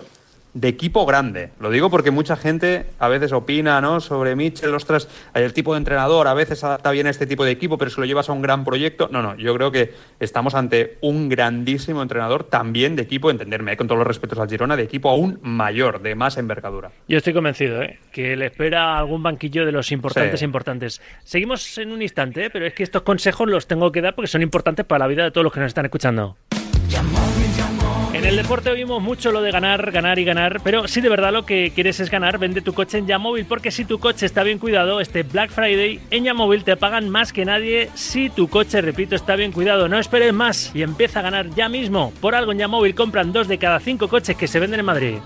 de 0.60 0.68
equipo 0.70 1.06
grande. 1.06 1.52
Lo 1.60 1.70
digo 1.70 1.92
porque 1.92 2.10
mucha 2.10 2.36
gente 2.36 2.88
a 2.98 3.08
veces 3.08 3.32
opina 3.32 3.80
¿no? 3.80 4.00
sobre 4.00 4.36
Mitchell, 4.36 4.74
ostras, 4.74 5.08
el 5.36 5.54
tipo 5.54 5.74
de 5.74 5.78
entrenador 5.78 6.28
a 6.28 6.34
veces 6.34 6.64
adapta 6.64 6.90
bien 6.92 7.06
a 7.06 7.12
este 7.12 7.28
tipo 7.28 7.46
de 7.46 7.52
equipo, 7.52 7.78
pero 7.78 7.92
si 7.92 8.00
lo 8.00 8.08
llevas 8.08 8.30
a 8.30 8.34
un 8.34 8.42
gran 8.42 8.66
proyecto. 8.66 9.08
No, 9.12 9.22
no, 9.22 9.36
yo 9.36 9.54
creo 9.54 9.72
que 9.72 9.94
estamos 10.20 10.56
ante 10.56 10.98
un 11.02 11.30
grandísimo 11.30 12.02
entrenador 12.02 12.44
también 12.44 12.96
de 12.96 13.04
equipo, 13.04 13.30
entenderme, 13.30 13.74
¿eh? 13.74 13.78
con 13.78 13.88
todos 13.88 14.00
los 14.00 14.08
respetos 14.08 14.40
al 14.40 14.50
Girona, 14.50 14.76
de 14.76 14.84
equipo 14.84 15.10
aún 15.10 15.40
mayor, 15.44 16.02
de 16.02 16.16
más 16.16 16.38
envergadura. 16.38 16.92
Yo 17.08 17.20
estoy 17.20 17.34
convencido 17.34 17.84
¿eh? 17.84 18.00
que 18.12 18.36
le 18.36 18.48
espera 18.48 18.98
algún 18.98 19.22
banquillo 19.22 19.64
de 19.64 19.72
los 19.72 19.92
importantes 19.92 20.42
importantes. 20.42 21.02
Seguimos 21.24 21.78
en 21.78 21.92
un 21.92 22.02
instante, 22.02 22.46
¿eh? 22.46 22.50
pero 22.50 22.66
es 22.66 22.74
que 22.74 22.82
estos 22.82 23.04
consejos 23.04 23.48
los 23.48 23.68
tengo 23.68 23.92
que 23.92 24.02
dar 24.02 24.16
porque 24.16 24.28
son 24.28 24.42
importantes 24.42 24.86
para 24.86 25.00
la 25.00 25.08
vida 25.08 25.24
de 25.24 25.32
todos 25.32 25.44
los 25.44 25.54
que 25.54 25.60
nos 25.60 25.68
están 25.68 25.86
escuchando. 25.86 26.36
En 28.18 28.26
el 28.26 28.36
deporte 28.36 28.72
oímos 28.72 29.00
mucho 29.00 29.32
lo 29.32 29.44
de 29.44 29.52
ganar, 29.52 29.92
ganar 29.92 30.18
y 30.18 30.26
ganar, 30.26 30.62
pero 30.64 30.88
si 30.88 31.02
de 31.02 31.10
verdad 31.10 31.32
lo 31.32 31.46
que 31.46 31.72
quieres 31.76 32.00
es 32.00 32.10
ganar, 32.10 32.40
vende 32.40 32.62
tu 32.62 32.74
coche 32.74 32.98
en 32.98 33.06
Yamóvil, 33.06 33.46
porque 33.46 33.70
si 33.70 33.86
tu 33.86 34.00
coche 34.00 34.26
está 34.26 34.42
bien 34.42 34.58
cuidado, 34.58 35.00
este 35.00 35.22
Black 35.22 35.52
Friday 35.52 36.00
en 36.10 36.24
Yamóvil 36.24 36.64
te 36.64 36.76
pagan 36.78 37.10
más 37.10 37.32
que 37.32 37.46
nadie 37.46 37.92
si 37.94 38.32
tu 38.32 38.48
coche, 38.48 38.82
repito, 38.82 39.16
está 39.16 39.36
bien 39.36 39.52
cuidado. 39.52 39.88
No 39.88 40.00
esperes 40.00 40.34
más 40.34 40.72
y 40.74 40.82
empieza 40.82 41.20
a 41.20 41.24
ganar 41.24 41.52
ya 41.52 41.70
mismo. 41.70 42.12
Por 42.20 42.34
algo 42.34 42.52
en 42.52 42.58
Yamóvil 42.58 42.96
compran 42.96 43.32
dos 43.32 43.48
de 43.48 43.60
cada 43.60 43.80
cinco 43.80 44.08
coches 44.08 44.36
que 44.36 44.48
se 44.48 44.60
venden 44.60 44.80
en 44.80 44.86
Madrid. 44.88 45.18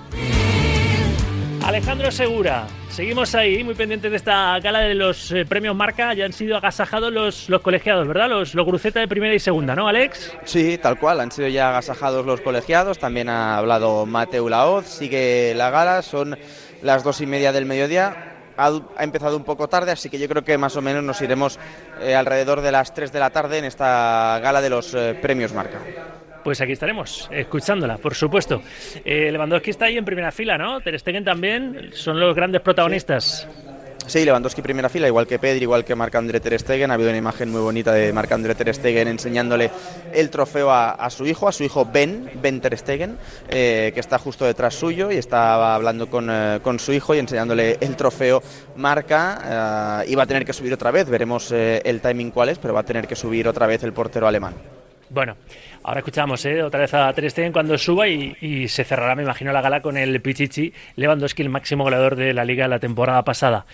Alejandro 1.63 2.11
Segura, 2.11 2.65
seguimos 2.89 3.35
ahí, 3.35 3.63
muy 3.63 3.75
pendientes 3.75 4.09
de 4.09 4.17
esta 4.17 4.59
gala 4.59 4.79
de 4.79 4.95
los 4.95 5.31
eh, 5.31 5.45
premios 5.45 5.75
Marca. 5.75 6.13
Ya 6.13 6.25
han 6.25 6.33
sido 6.33 6.57
agasajados 6.57 7.13
los, 7.13 7.49
los 7.49 7.61
colegiados, 7.61 8.07
¿verdad? 8.07 8.29
Los, 8.29 8.55
los 8.55 8.65
Gruceta 8.65 8.99
de 8.99 9.07
primera 9.07 9.33
y 9.33 9.39
segunda, 9.39 9.75
¿no, 9.75 9.87
Alex? 9.87 10.35
Sí, 10.43 10.79
tal 10.79 10.99
cual, 10.99 11.19
han 11.19 11.31
sido 11.31 11.47
ya 11.47 11.69
agasajados 11.69 12.25
los 12.25 12.41
colegiados. 12.41 12.97
También 12.97 13.29
ha 13.29 13.57
hablado 13.57 14.05
Mateo 14.07 14.49
Laoz, 14.49 14.87
sigue 14.87 15.53
la 15.55 15.69
gala, 15.69 16.01
son 16.01 16.37
las 16.81 17.03
dos 17.03 17.21
y 17.21 17.27
media 17.27 17.51
del 17.51 17.67
mediodía. 17.67 18.39
Ha, 18.57 18.71
empezado 18.99 19.37
un 19.37 19.43
poco 19.43 19.69
tarde, 19.69 19.91
así 19.91 20.09
que 20.09 20.19
yo 20.19 20.27
creo 20.27 20.43
que 20.43 20.57
más 20.57 20.75
o 20.75 20.81
menos 20.81 21.03
nos 21.03 21.21
iremos 21.21 21.59
eh, 22.01 22.15
alrededor 22.15 22.61
de 22.61 22.71
las 22.71 22.93
3 22.93 23.11
de 23.11 23.19
la 23.19 23.29
tarde 23.29 23.59
en 23.59 23.65
esta 23.65 24.39
gala 24.41 24.61
de 24.61 24.69
los 24.69 24.93
eh, 24.93 25.17
premios 25.21 25.53
Marca. 25.53 25.79
Pues 26.43 26.59
aquí 26.59 26.71
estaremos, 26.71 27.29
escuchándola, 27.31 27.97
por 27.97 28.15
supuesto. 28.15 28.61
Eh, 29.05 29.31
Lewandowski 29.31 29.69
está 29.69 29.85
ahí 29.85 29.97
en 29.97 30.05
primera 30.05 30.31
fila, 30.31 30.57
¿no? 30.57 30.81
Ter 30.81 30.99
Stegen 30.99 31.23
también, 31.23 31.91
son 31.93 32.19
los 32.19 32.35
grandes 32.35 32.61
protagonistas. 32.61 33.47
Sí, 34.07 34.25
Lewandowski 34.25 34.61
primera 34.61 34.89
fila, 34.89 35.07
igual 35.07 35.27
que 35.27 35.39
Pedri, 35.39 35.61
igual 35.61 35.85
que 35.85 35.95
Marc-André 35.95 36.39
Ter 36.39 36.59
Stegen. 36.59 36.91
Ha 36.91 36.95
habido 36.95 37.09
una 37.09 37.17
imagen 37.17 37.49
muy 37.49 37.61
bonita 37.61 37.93
de 37.93 38.11
Marc-André 38.11 38.55
Ter 38.55 38.73
Stegen 38.73 39.07
enseñándole 39.07 39.69
el 40.13 40.29
trofeo 40.29 40.71
a, 40.71 41.09
su 41.09 41.25
hijo, 41.25 41.47
a 41.47 41.51
su 41.51 41.63
hijo 41.63 41.85
Ben, 41.85 42.29
Ben 42.41 42.59
Ter 42.59 42.77
Stegen, 42.77 43.17
eh, 43.47 43.91
que 43.93 43.99
está 43.99 44.17
justo 44.17 44.43
detrás 44.43 44.73
suyo 44.73 45.11
y 45.11 45.17
estaba 45.17 45.75
hablando 45.75 46.09
con, 46.09 46.29
eh, 46.29 46.59
con 46.61 46.79
su 46.79 46.91
hijo 46.91 47.15
y 47.15 47.19
enseñándole 47.19 47.77
el 47.79 47.95
trofeo 47.95 48.41
Marca. 48.75 50.01
Eh, 50.03 50.11
y 50.11 50.15
va 50.15 50.23
a 50.23 50.27
tener 50.27 50.45
que 50.45 50.53
subir 50.53 50.73
otra 50.73 50.91
vez, 50.91 51.07
veremos 51.07 51.51
el 51.51 52.01
timing 52.01 52.31
cuál 52.31 52.49
es, 52.49 52.57
pero 52.57 52.73
va 52.73 52.81
a 52.81 52.85
tener 52.85 53.07
que 53.07 53.15
subir 53.15 53.47
otra 53.47 53.67
vez 53.67 53.83
el 53.83 53.93
portero 53.93 54.27
alemán. 54.27 54.80
Bueno, 55.13 55.35
ahora 55.83 55.99
escuchamos 55.99 56.45
¿eh? 56.45 56.63
otra 56.63 56.79
vez 56.79 56.93
a 56.93 57.11
Ter 57.11 57.51
cuando 57.51 57.77
suba 57.77 58.07
y, 58.07 58.33
y, 58.39 58.69
se 58.69 58.85
cerrará, 58.85 59.13
me 59.13 59.23
imagino, 59.23 59.51
la 59.51 59.59
gala 59.59 59.81
con 59.81 59.97
el 59.97 60.21
Pichichi 60.21 60.71
Lewandowski, 60.95 61.41
el 61.41 61.49
máximo 61.49 61.83
goleador 61.83 62.15
de 62.15 62.33
la 62.33 62.45
liga 62.45 62.69
la 62.69 62.79
temporada 62.79 63.21
pasada. 63.25 63.65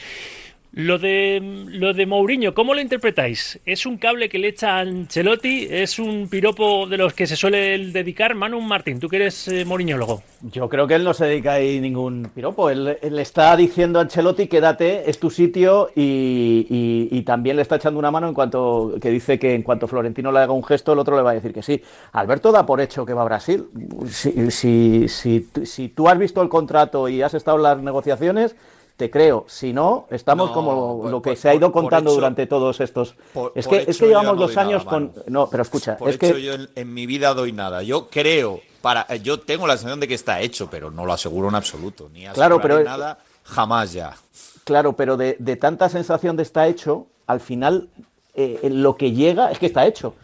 Lo 0.77 0.99
de, 0.99 1.39
lo 1.71 1.91
de 1.91 2.05
Mourinho, 2.05 2.53
¿cómo 2.53 2.75
lo 2.75 2.79
interpretáis? 2.79 3.59
¿Es 3.65 3.87
un 3.87 3.97
cable 3.97 4.29
que 4.29 4.37
le 4.37 4.49
echa 4.49 4.75
a 4.75 4.81
Ancelotti? 4.81 5.67
¿Es 5.67 5.97
un 5.97 6.27
piropo 6.29 6.85
de 6.85 6.97
los 6.97 7.15
que 7.15 7.25
se 7.25 7.35
suele 7.35 7.79
dedicar? 7.87 8.35
Manu 8.35 8.61
Martín, 8.61 8.99
tú 8.99 9.09
que 9.09 9.15
eres 9.15 9.47
eh, 9.47 9.65
moriñólogo. 9.65 10.21
Yo 10.43 10.69
creo 10.69 10.85
que 10.85 10.93
él 10.93 11.03
no 11.03 11.15
se 11.15 11.25
dedica 11.25 11.53
ahí 11.53 11.79
ningún 11.79 12.29
piropo. 12.31 12.69
Él, 12.69 12.95
él 13.01 13.17
está 13.17 13.57
diciendo 13.57 13.97
a 13.97 14.03
Ancelotti, 14.03 14.45
quédate, 14.45 15.09
es 15.09 15.19
tu 15.19 15.31
sitio 15.31 15.89
y, 15.95 17.23
también 17.25 17.55
le 17.55 17.63
está 17.63 17.77
echando 17.77 17.97
una 17.97 18.11
mano 18.11 18.27
en 18.27 18.35
cuanto 18.35 18.97
que 19.01 19.09
dice 19.09 19.39
que 19.39 19.55
en 19.55 19.63
cuanto 19.63 19.87
Florentino 19.87 20.31
le 20.31 20.41
haga 20.41 20.53
un 20.53 20.63
gesto, 20.63 20.93
el 20.93 20.99
otro 20.99 21.15
le 21.15 21.23
va 21.23 21.31
a 21.31 21.33
decir 21.33 21.53
que 21.53 21.63
sí. 21.63 21.81
Alberto 22.11 22.51
da 22.51 22.67
por 22.67 22.81
hecho 22.81 23.03
que 23.03 23.15
va 23.15 23.23
a 23.23 23.25
Brasil. 23.25 23.65
Si, 24.07 24.51
si, 24.51 25.07
si, 25.09 25.49
si 25.63 25.89
tú 25.89 26.07
has 26.07 26.19
visto 26.19 26.39
el 26.43 26.49
contrato 26.49 27.09
y 27.09 27.23
has 27.23 27.33
estado 27.33 27.57
en 27.57 27.63
las 27.63 27.79
negociaciones 27.79 28.55
te 28.97 29.11
creo. 29.11 29.45
Si 29.47 29.71
no, 29.71 30.07
estamos 30.09 30.49
no, 30.49 30.53
como 30.53 31.01
por, 31.01 31.11
lo 31.11 31.21
que 31.21 31.29
por, 31.31 31.37
se 31.37 31.49
ha 31.49 31.55
ido 31.55 31.71
contando 31.71 32.09
hecho, 32.09 32.15
durante 32.15 32.47
todos 32.47 32.81
estos. 32.81 33.15
es, 33.55 33.67
que, 33.67 33.85
es 33.87 33.97
que 33.97 34.07
llevamos 34.07 34.35
no 34.35 34.41
dos 34.47 34.57
años 34.57 34.83
nada, 34.83 34.89
con. 34.89 35.13
No, 35.27 35.47
pero 35.49 35.63
escucha, 35.63 35.97
por 35.97 36.09
es 36.09 36.15
hecho, 36.15 36.33
que. 36.33 36.41
yo 36.41 36.53
en, 36.53 36.67
en, 36.75 36.93
mi 36.93 37.05
vida 37.05 37.33
doy 37.33 37.51
nada. 37.51 37.83
Yo 37.83 38.09
creo, 38.09 38.59
para, 38.81 39.15
yo 39.17 39.39
tengo 39.39 39.67
la 39.67 39.77
sensación 39.77 39.99
de 39.99 40.07
que 40.07 40.15
está 40.15 40.41
hecho, 40.41 40.67
pero 40.69 40.89
no 40.89 41.05
lo 41.05 41.13
aseguro 41.13 41.47
en 41.47 41.55
absoluto. 41.55 42.09
Ni 42.11 42.25
claro, 42.27 42.59
pero 42.59 42.83
nada, 42.83 43.19
jamás 43.43 43.93
ya. 43.93 44.17
Claro, 44.63 44.93
pero 44.93 45.15
de, 45.15 45.37
de, 45.39 45.55
tanta 45.55 45.87
sensación 45.87 46.35
de 46.35 46.43
está 46.43 46.67
hecho, 46.67 47.07
al 47.27 47.39
final 47.39 47.89
eh, 48.33 48.69
lo 48.69 48.97
que 48.97 49.11
llega 49.11 49.51
es 49.51 49.59
que 49.59 49.67
está 49.67 49.85
hecho. 49.85 50.15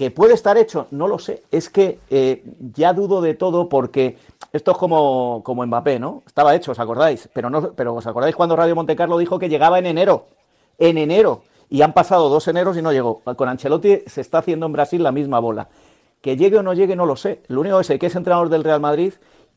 Que 0.00 0.10
puede 0.10 0.32
estar 0.32 0.56
hecho, 0.56 0.86
no 0.92 1.06
lo 1.06 1.18
sé. 1.18 1.42
Es 1.50 1.68
que 1.68 1.98
eh, 2.08 2.42
ya 2.74 2.94
dudo 2.94 3.20
de 3.20 3.34
todo 3.34 3.68
porque 3.68 4.16
esto 4.50 4.70
es 4.70 4.78
como, 4.78 5.42
como 5.44 5.66
Mbappé, 5.66 5.98
¿no? 5.98 6.22
Estaba 6.26 6.54
hecho, 6.54 6.72
¿os 6.72 6.78
acordáis? 6.78 7.28
Pero, 7.34 7.50
no, 7.50 7.72
pero 7.72 7.94
¿os 7.94 8.06
acordáis 8.06 8.34
cuando 8.34 8.56
Radio 8.56 8.74
Montecarlo 8.74 9.18
dijo 9.18 9.38
que 9.38 9.50
llegaba 9.50 9.78
en 9.78 9.84
enero? 9.84 10.24
En 10.78 10.96
enero. 10.96 11.42
Y 11.68 11.82
han 11.82 11.92
pasado 11.92 12.30
dos 12.30 12.48
eneros 12.48 12.78
y 12.78 12.80
no 12.80 12.92
llegó. 12.92 13.20
Con 13.36 13.50
Ancelotti 13.50 13.98
se 14.06 14.22
está 14.22 14.38
haciendo 14.38 14.64
en 14.64 14.72
Brasil 14.72 15.02
la 15.02 15.12
misma 15.12 15.38
bola. 15.38 15.68
Que 16.22 16.34
llegue 16.34 16.56
o 16.56 16.62
no 16.62 16.72
llegue, 16.72 16.96
no 16.96 17.04
lo 17.04 17.16
sé. 17.16 17.42
Lo 17.48 17.60
único 17.60 17.76
que 17.76 17.84
sé 17.84 17.98
que 17.98 18.06
es 18.06 18.16
entrenador 18.16 18.48
del 18.48 18.64
Real 18.64 18.80
Madrid, 18.80 19.12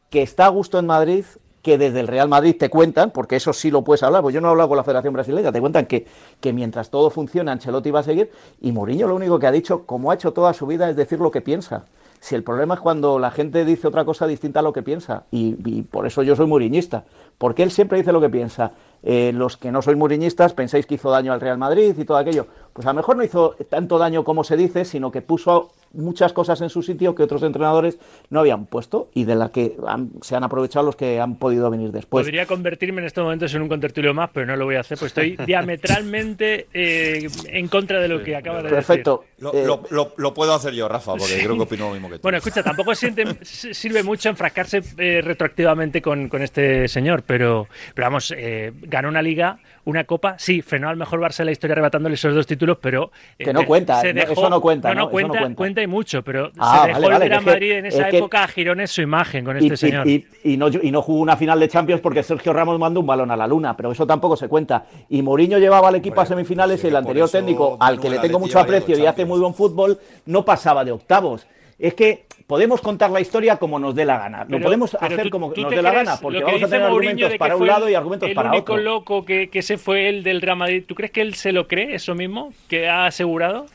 que 0.09 0.23
está 0.23 0.47
a 0.47 0.49
gusto 0.49 0.77
en 0.77 0.87
Madrid, 0.87 1.23
que 1.63 1.77
desde 1.77 2.01
el 2.01 2.07
Real 2.07 2.27
Madrid 2.27 2.55
te 2.59 2.69
cuentan, 2.69 3.09
porque 3.09 3.37
eso 3.37 3.53
sí 3.53 3.71
lo 3.71 3.83
puedes 3.83 4.03
hablar, 4.03 4.21
pues 4.21 4.35
yo 4.35 4.41
no 4.41 4.49
he 4.49 4.51
hablado 4.51 4.69
con 4.69 4.77
la 4.77 4.83
Federación 4.83 5.13
Brasileña, 5.13 5.51
te 5.51 5.61
cuentan 5.61 5.85
que, 5.85 6.05
que 6.39 6.53
mientras 6.53 6.89
todo 6.89 7.09
funciona, 7.09 7.53
Ancelotti 7.53 7.89
va 7.89 8.01
a 8.01 8.03
seguir, 8.03 8.29
y 8.61 8.73
Mourinho 8.73 9.07
lo 9.07 9.15
único 9.15 9.39
que 9.39 9.47
ha 9.47 9.51
dicho, 9.51 9.85
como 9.85 10.11
ha 10.11 10.15
hecho 10.15 10.33
toda 10.33 10.53
su 10.53 10.67
vida, 10.67 10.89
es 10.89 10.97
decir 10.97 11.19
lo 11.19 11.31
que 11.31 11.41
piensa. 11.41 11.85
Si 12.19 12.35
el 12.35 12.43
problema 12.43 12.75
es 12.75 12.79
cuando 12.79 13.19
la 13.19 13.31
gente 13.31 13.65
dice 13.65 13.87
otra 13.87 14.05
cosa 14.05 14.27
distinta 14.27 14.59
a 14.59 14.63
lo 14.63 14.71
que 14.71 14.81
piensa, 14.81 15.23
y, 15.31 15.81
por 15.83 16.05
eso 16.05 16.21
yo 16.23 16.35
soy 16.35 16.47
muriñista, 16.47 17.03
porque 17.37 17.63
él 17.63 17.71
siempre 17.71 17.97
dice 17.97 18.11
lo 18.11 18.21
que 18.21 18.29
piensa. 18.29 18.71
Eh, 19.05 19.33
los 19.33 19.57
que 19.57 19.73
no 19.73 19.81
sois 19.81 19.97
muriñistas 19.97 20.53
pensáis 20.53 20.85
que 20.85 20.95
hizo 20.95 21.11
daño 21.11 21.33
al 21.33 21.41
Real 21.41 21.57
Madrid 21.57 21.93
y 21.97 22.05
todo 22.05 22.15
aquello. 22.15 22.47
Pues 22.73 22.87
a 22.87 22.91
lo 22.91 22.95
mejor 22.95 23.17
no 23.17 23.23
hizo 23.23 23.55
tanto 23.69 23.97
daño 23.97 24.23
como 24.23 24.43
se 24.43 24.57
dice, 24.57 24.83
sino 24.85 25.11
que 25.11 25.21
puso 25.21 25.71
muchas 25.93 26.33
cosas 26.33 26.59
en 26.61 26.69
su 26.69 26.81
sitio 26.81 27.15
que 27.15 27.23
otros 27.23 27.43
entrenadores 27.43 27.99
no 28.29 28.39
habían 28.39 28.65
puesto 28.65 29.09
y 29.13 29.25
de 29.25 29.35
la 29.35 29.49
que 29.49 29.77
han, 29.87 30.09
se 30.21 30.35
han 30.35 30.43
aprovechado 30.43 30.85
los 30.85 30.95
que 30.95 31.19
han 31.19 31.35
podido 31.35 31.69
venir 31.69 31.91
después. 31.91 32.25
Podría 32.25 32.45
convertirme 32.45 33.01
en 33.01 33.07
estos 33.07 33.23
momentos 33.23 33.53
en 33.53 33.61
un 33.61 33.69
contertulio 33.69 34.13
más, 34.13 34.31
pero 34.33 34.47
no 34.47 34.55
lo 34.55 34.65
voy 34.65 34.75
a 34.75 34.81
hacer, 34.81 34.97
pues 34.97 35.09
estoy 35.09 35.37
diametralmente 35.45 36.67
eh, 36.73 37.29
en 37.45 37.67
contra 37.67 37.99
de 37.99 38.07
lo 38.07 38.23
que 38.23 38.35
acaba 38.35 38.63
de 38.63 38.69
perfecto. 38.69 39.23
decir. 39.23 39.43
Lo, 39.43 39.53
eh, 39.53 39.65
lo, 39.65 39.83
lo, 39.89 40.13
lo, 40.17 40.33
puedo 40.33 40.53
hacer 40.53 40.73
yo, 40.73 40.87
Rafa, 40.87 41.11
porque 41.11 41.33
sí. 41.33 41.43
creo 41.43 41.55
que 41.55 41.63
opino 41.63 41.87
lo 41.87 41.93
mismo 41.93 42.09
que 42.09 42.15
tú. 42.15 42.21
Bueno, 42.23 42.37
escucha, 42.37 42.63
tampoco 42.63 42.95
siente, 42.95 43.23
sirve 43.43 44.01
mucho 44.03 44.29
enfrascarse 44.29 44.81
eh, 44.97 45.21
retroactivamente 45.21 46.01
con, 46.01 46.29
con, 46.29 46.41
este 46.41 46.87
señor, 46.87 47.23
pero, 47.23 47.67
pero 47.93 48.07
vamos, 48.07 48.33
eh, 48.35 48.71
ganó 48.81 49.09
una 49.09 49.21
liga, 49.21 49.59
una 49.85 50.05
copa, 50.05 50.35
sí, 50.37 50.61
frenó 50.61 50.89
al 50.89 50.97
mejor 50.97 51.19
Barça 51.19 51.39
de 51.39 51.45
la 51.45 51.51
historia 51.51 51.73
arrebatándole 51.73 52.15
esos 52.15 52.33
dos 52.33 52.47
títulos, 52.47 52.77
pero... 52.81 53.11
que 53.37 53.53
no 53.53 53.65
cuenta, 53.65 54.01
dejó, 54.01 54.33
eso 54.33 54.49
no 54.49 54.61
cuenta. 54.61 54.89
No, 54.89 54.95
no, 54.95 55.01
¿no? 55.01 55.09
cuenta, 55.09 55.33
no 55.33 55.39
cuenta, 55.39 55.55
cuenta. 55.55 55.81
y 55.81 55.87
mucho, 55.87 56.23
pero 56.23 56.51
ah, 56.57 56.81
se 56.81 56.87
dejó 56.87 57.01
vale, 57.01 57.25
el 57.25 57.29
Real 57.29 57.45
Madrid 57.45 57.71
es 57.71 57.77
en 57.77 57.85
esa 57.87 58.09
que, 58.09 58.17
época 58.17 58.43
a 58.43 58.47
girones 58.47 58.91
su 58.91 59.01
imagen 59.01 59.43
con 59.43 59.57
este 59.57 59.73
y, 59.73 59.77
señor. 59.77 60.07
Y, 60.07 60.25
y, 60.43 60.57
no, 60.57 60.67
y, 60.69 60.91
no, 60.91 61.01
jugó 61.01 61.19
una 61.19 61.35
final 61.35 61.59
de 61.59 61.67
Champions 61.67 62.01
porque 62.01 62.23
Sergio 62.23 62.53
Ramos 62.53 62.79
mandó 62.79 63.01
un 63.01 63.07
balón 63.07 63.31
a 63.31 63.35
la 63.35 63.47
luna, 63.47 63.75
pero 63.75 63.91
eso 63.91 64.07
tampoco 64.07 64.37
se 64.37 64.47
cuenta. 64.47 64.85
Y 65.09 65.21
Mourinho 65.21 65.57
llevaba 65.57 65.89
al 65.89 65.95
equipo 65.95 66.15
bueno, 66.15 66.23
a 66.23 66.27
semifinales 66.27 66.83
y 66.83 66.87
el 66.87 66.95
anterior 66.95 67.29
técnico, 67.29 67.77
al 67.79 67.99
que 67.99 68.09
le 68.09 68.19
tengo 68.19 68.39
mucho 68.39 68.59
aprecio 68.59 68.97
y 68.97 69.05
hace 69.05 69.25
muy 69.25 69.39
buen 69.39 69.53
fútbol, 69.53 69.99
no 70.25 70.45
pasaba 70.45 70.85
de 70.85 70.91
octavos. 70.91 71.45
Es 71.77 71.93
que 71.95 72.25
podemos 72.47 72.81
contar 72.81 73.11
la 73.11 73.21
historia 73.21 73.57
como 73.57 73.79
nos 73.79 73.95
dé 73.95 74.05
la 74.05 74.17
gana. 74.17 74.45
Pero, 74.45 74.59
lo 74.59 74.63
podemos 74.63 74.95
hacer 74.99 75.23
tú, 75.23 75.29
como 75.29 75.51
tú 75.51 75.61
nos 75.61 75.71
dé 75.71 75.81
la 75.81 75.91
gana, 75.91 76.17
porque 76.21 76.43
vamos 76.43 76.63
a 76.63 76.67
tener 76.67 76.83
argumentos 76.83 77.33
para 77.37 77.55
un 77.55 77.67
lado 77.67 77.89
y 77.89 77.95
argumentos 77.95 78.29
para 78.33 78.49
otro. 78.49 78.75
El 78.75 78.81
único 78.81 78.91
loco 78.91 79.25
que, 79.25 79.49
que 79.49 79.61
se 79.61 79.77
fue 79.77 80.09
el 80.09 80.23
del 80.23 80.41
Real 80.41 80.57
Madrid, 80.57 80.83
¿tú 80.87 80.95
crees 80.95 81.11
que 81.11 81.21
él 81.21 81.35
se 81.35 81.51
lo 81.51 81.67
cree 81.67 81.95
eso 81.95 82.15
mismo? 82.15 82.53
¿Que 82.67 82.89
ha 82.89 83.05
asegurado? 83.05 83.65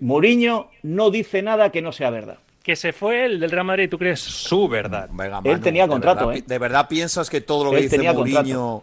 Mourinho 0.00 0.70
no 0.82 1.10
dice 1.10 1.42
nada 1.42 1.70
que 1.70 1.82
no 1.82 1.92
sea 1.92 2.10
verdad. 2.10 2.38
Que 2.62 2.76
se 2.76 2.92
fue 2.92 3.24
el 3.24 3.40
del 3.40 3.50
Real 3.50 3.64
Madrid, 3.64 3.88
¿tú 3.88 3.98
crees? 3.98 4.20
Su 4.20 4.68
verdad. 4.68 5.08
Venga, 5.10 5.40
Manu, 5.40 5.54
él 5.54 5.60
tenía 5.60 5.88
contrato, 5.88 6.20
¿de 6.20 6.26
verdad, 6.26 6.38
¿eh? 6.38 6.44
¿De 6.46 6.58
verdad 6.58 6.88
piensas 6.88 7.30
que 7.30 7.40
todo 7.40 7.64
lo 7.64 7.70
que 7.70 7.78
él 7.78 7.82
dice 7.88 8.12
Mourinho 8.12 8.82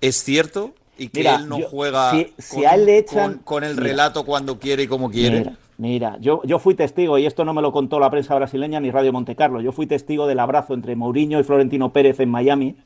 es 0.00 0.16
cierto? 0.22 0.74
¿Y 0.98 1.08
que 1.08 1.20
mira, 1.20 1.36
él 1.36 1.48
no 1.48 1.58
yo, 1.58 1.68
juega 1.68 2.10
si, 2.12 2.24
con, 2.24 2.34
si 2.38 2.64
a 2.64 2.74
él 2.74 2.86
le 2.86 2.98
echan, 2.98 3.34
con, 3.34 3.42
con 3.42 3.64
el 3.64 3.74
mira, 3.74 3.86
relato 3.86 4.24
cuando 4.24 4.58
quiere 4.58 4.84
y 4.84 4.86
como 4.86 5.10
quiere? 5.10 5.40
Mira, 5.40 5.56
mira 5.78 6.16
yo, 6.20 6.42
yo, 6.44 6.58
fui 6.58 6.74
testigo, 6.74 7.18
y 7.18 7.26
esto 7.26 7.44
no 7.44 7.54
me 7.54 7.62
lo 7.62 7.72
contó 7.72 7.98
la 8.00 8.10
prensa 8.10 8.34
brasileña 8.34 8.80
ni 8.80 8.90
Radio 8.90 9.12
Montecarlo, 9.12 9.60
yo 9.60 9.72
fui 9.72 9.86
testigo 9.86 10.26
del 10.26 10.38
abrazo 10.38 10.74
entre 10.74 10.96
Mourinho 10.96 11.38
y 11.38 11.42
Florentino 11.44 11.92
Pérez 11.92 12.20
en 12.20 12.30
Miami, 12.30 12.76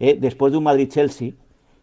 eh, 0.00 0.16
después 0.20 0.52
de 0.52 0.58
un 0.58 0.64
Madrid-Chelsea, 0.64 1.32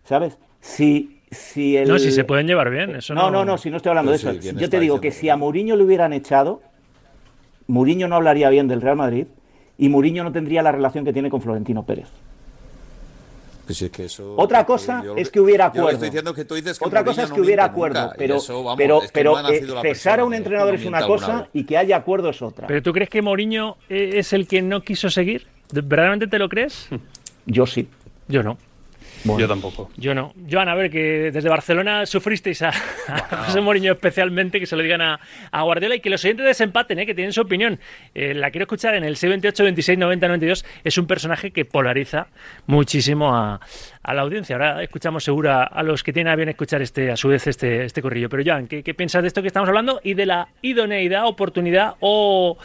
¿sabes? 0.04 0.38
Si, 0.60 1.22
si 1.32 1.78
el... 1.78 1.88
No, 1.88 2.00
si 2.00 2.12
se 2.12 2.24
pueden 2.24 2.48
llevar 2.48 2.70
bien, 2.70 2.96
eso 2.96 3.14
no... 3.14 3.24
No, 3.24 3.32
no, 3.32 3.46
no, 3.46 3.58
si 3.58 3.70
no 3.70 3.78
estoy 3.78 3.92
hablando 3.92 4.12
pues 4.12 4.24
de 4.24 4.32
eso. 4.32 4.42
Sí, 4.42 4.56
yo 4.58 4.70
te 4.70 4.80
digo 4.80 5.00
que 5.00 5.12
si 5.12 5.30
a 5.30 5.38
Mourinho 5.38 5.76
le 5.76 5.84
hubieran 5.84 6.12
echado, 6.14 6.62
Mourinho 7.68 8.08
no 8.08 8.16
hablaría 8.16 8.50
bien 8.50 8.68
del 8.68 8.82
Real 8.82 8.98
Madrid, 8.98 9.28
y 9.78 9.88
Mourinho 9.88 10.24
no 10.24 10.32
tendría 10.32 10.62
la 10.62 10.72
relación 10.72 11.06
que 11.06 11.14
tiene 11.14 11.30
con 11.30 11.42
Florentino 11.42 11.86
Pérez. 11.86 12.10
Pues 13.70 13.84
es 13.84 13.92
que 13.92 14.06
eso, 14.06 14.34
Otra 14.36 14.66
cosa 14.66 15.04
yo- 15.06 15.16
es 15.16 15.30
que 15.30 15.40
hubiera 15.40 15.66
acuerdo. 15.68 15.92
estoy 15.92 16.08
diciendo 16.10 16.34
que 16.34 16.44
tú 16.44 16.56
dices 16.56 16.80
que 16.80 16.86
Otra 16.86 17.02
Mourinho 17.02 17.12
cosa 17.12 17.24
es 17.26 17.30
no 17.30 17.36
que 17.36 17.42
hubiera 17.42 17.66
acuerdo, 17.66 18.02
nunca, 18.02 18.16
pero, 18.18 18.36
eso, 18.38 18.64
vamos, 18.64 18.78
pero, 18.78 18.98
es 19.04 19.12
que 19.12 19.14
pero 19.14 19.42
no 19.44 19.50
eh, 19.50 19.68
cesar 19.84 20.20
a 20.22 20.26
un 20.26 20.32
que 20.32 20.38
entrenador 20.38 20.74
es 20.74 20.86
una 20.88 21.06
cosa 21.06 21.42
vez. 21.42 21.50
y 21.54 21.64
que 21.66 21.78
haya 21.78 21.98
acuerdo 21.98 22.32
es 22.32 22.42
otra. 22.42 22.66
¿Pero 22.66 22.82
tú 22.82 22.92
crees 22.94 23.12
que 23.12 23.22
Mourinho 23.22 23.78
eh, 23.88 24.14
es 24.16 24.34
el 24.34 24.48
que 24.48 24.64
no 24.64 24.82
quiso 24.82 25.12
seguir? 25.12 25.46
¿De- 25.72 25.82
¿Verdaderamente 25.82 26.26
te 26.26 26.40
lo 26.40 26.50
crees? 26.50 26.90
Yo 27.46 27.68
sí. 27.68 27.88
Yo 28.28 28.42
no. 28.42 28.58
Yo 29.24 29.48
tampoco. 29.48 29.90
Yo 29.98 30.14
no. 30.14 30.34
Joan, 30.50 30.70
a 30.70 30.76
ver, 30.76 30.90
que 30.90 31.32
desde 31.32 31.50
Barcelona 31.50 32.06
sufristeis 32.06 32.62
a, 32.62 32.70
a 32.70 33.46
José 33.46 33.62
Mourinho 33.62 33.94
especialmente, 33.94 34.60
que 34.60 34.66
se 34.66 34.76
lo 34.76 34.84
digan 34.84 35.02
a, 35.02 35.20
a 35.52 35.62
Guardiola 35.64 35.96
y 35.96 36.00
que 36.00 36.10
los 36.10 36.24
oyentes 36.24 36.46
desempaten, 36.46 37.00
¿eh? 37.00 37.06
que 37.06 37.14
tienen 37.14 37.34
su 37.34 37.42
opinión. 37.42 37.80
Eh, 38.16 38.34
la 38.34 38.52
quiero 38.52 38.64
escuchar 38.64 38.96
en 38.96 39.04
el 39.04 39.16
628 39.18 39.64
26 39.64 39.98
90 40.00 40.28
92. 40.28 40.66
Es 40.84 40.98
un 40.98 41.08
personaje 41.08 41.52
que 41.52 41.66
polariza 41.66 42.28
muchísimo 42.68 43.36
a, 43.36 43.60
a 44.04 44.14
la 44.14 44.22
audiencia. 44.22 44.56
Ahora 44.56 44.82
escuchamos 44.84 45.24
seguro 45.24 45.52
a, 45.52 45.64
a 45.64 45.84
los 45.84 46.04
que 46.04 46.14
tienen 46.14 46.32
a 46.32 46.36
bien 46.36 46.50
escuchar 46.50 46.82
este, 46.82 47.12
a 47.12 47.18
su 47.18 47.28
vez 47.28 47.48
este, 47.48 47.86
este 47.86 48.02
corrillo. 48.02 48.30
Pero 48.30 48.44
Joan, 48.46 48.68
¿qué, 48.68 48.84
¿qué 48.84 48.94
piensas 48.94 49.22
de 49.22 49.28
esto 49.28 49.42
que 49.42 49.48
estamos 49.48 49.68
hablando 49.70 50.00
y 50.04 50.14
de 50.14 50.26
la 50.26 50.50
idoneidad, 50.62 51.26
oportunidad 51.26 51.96
o 52.00 52.58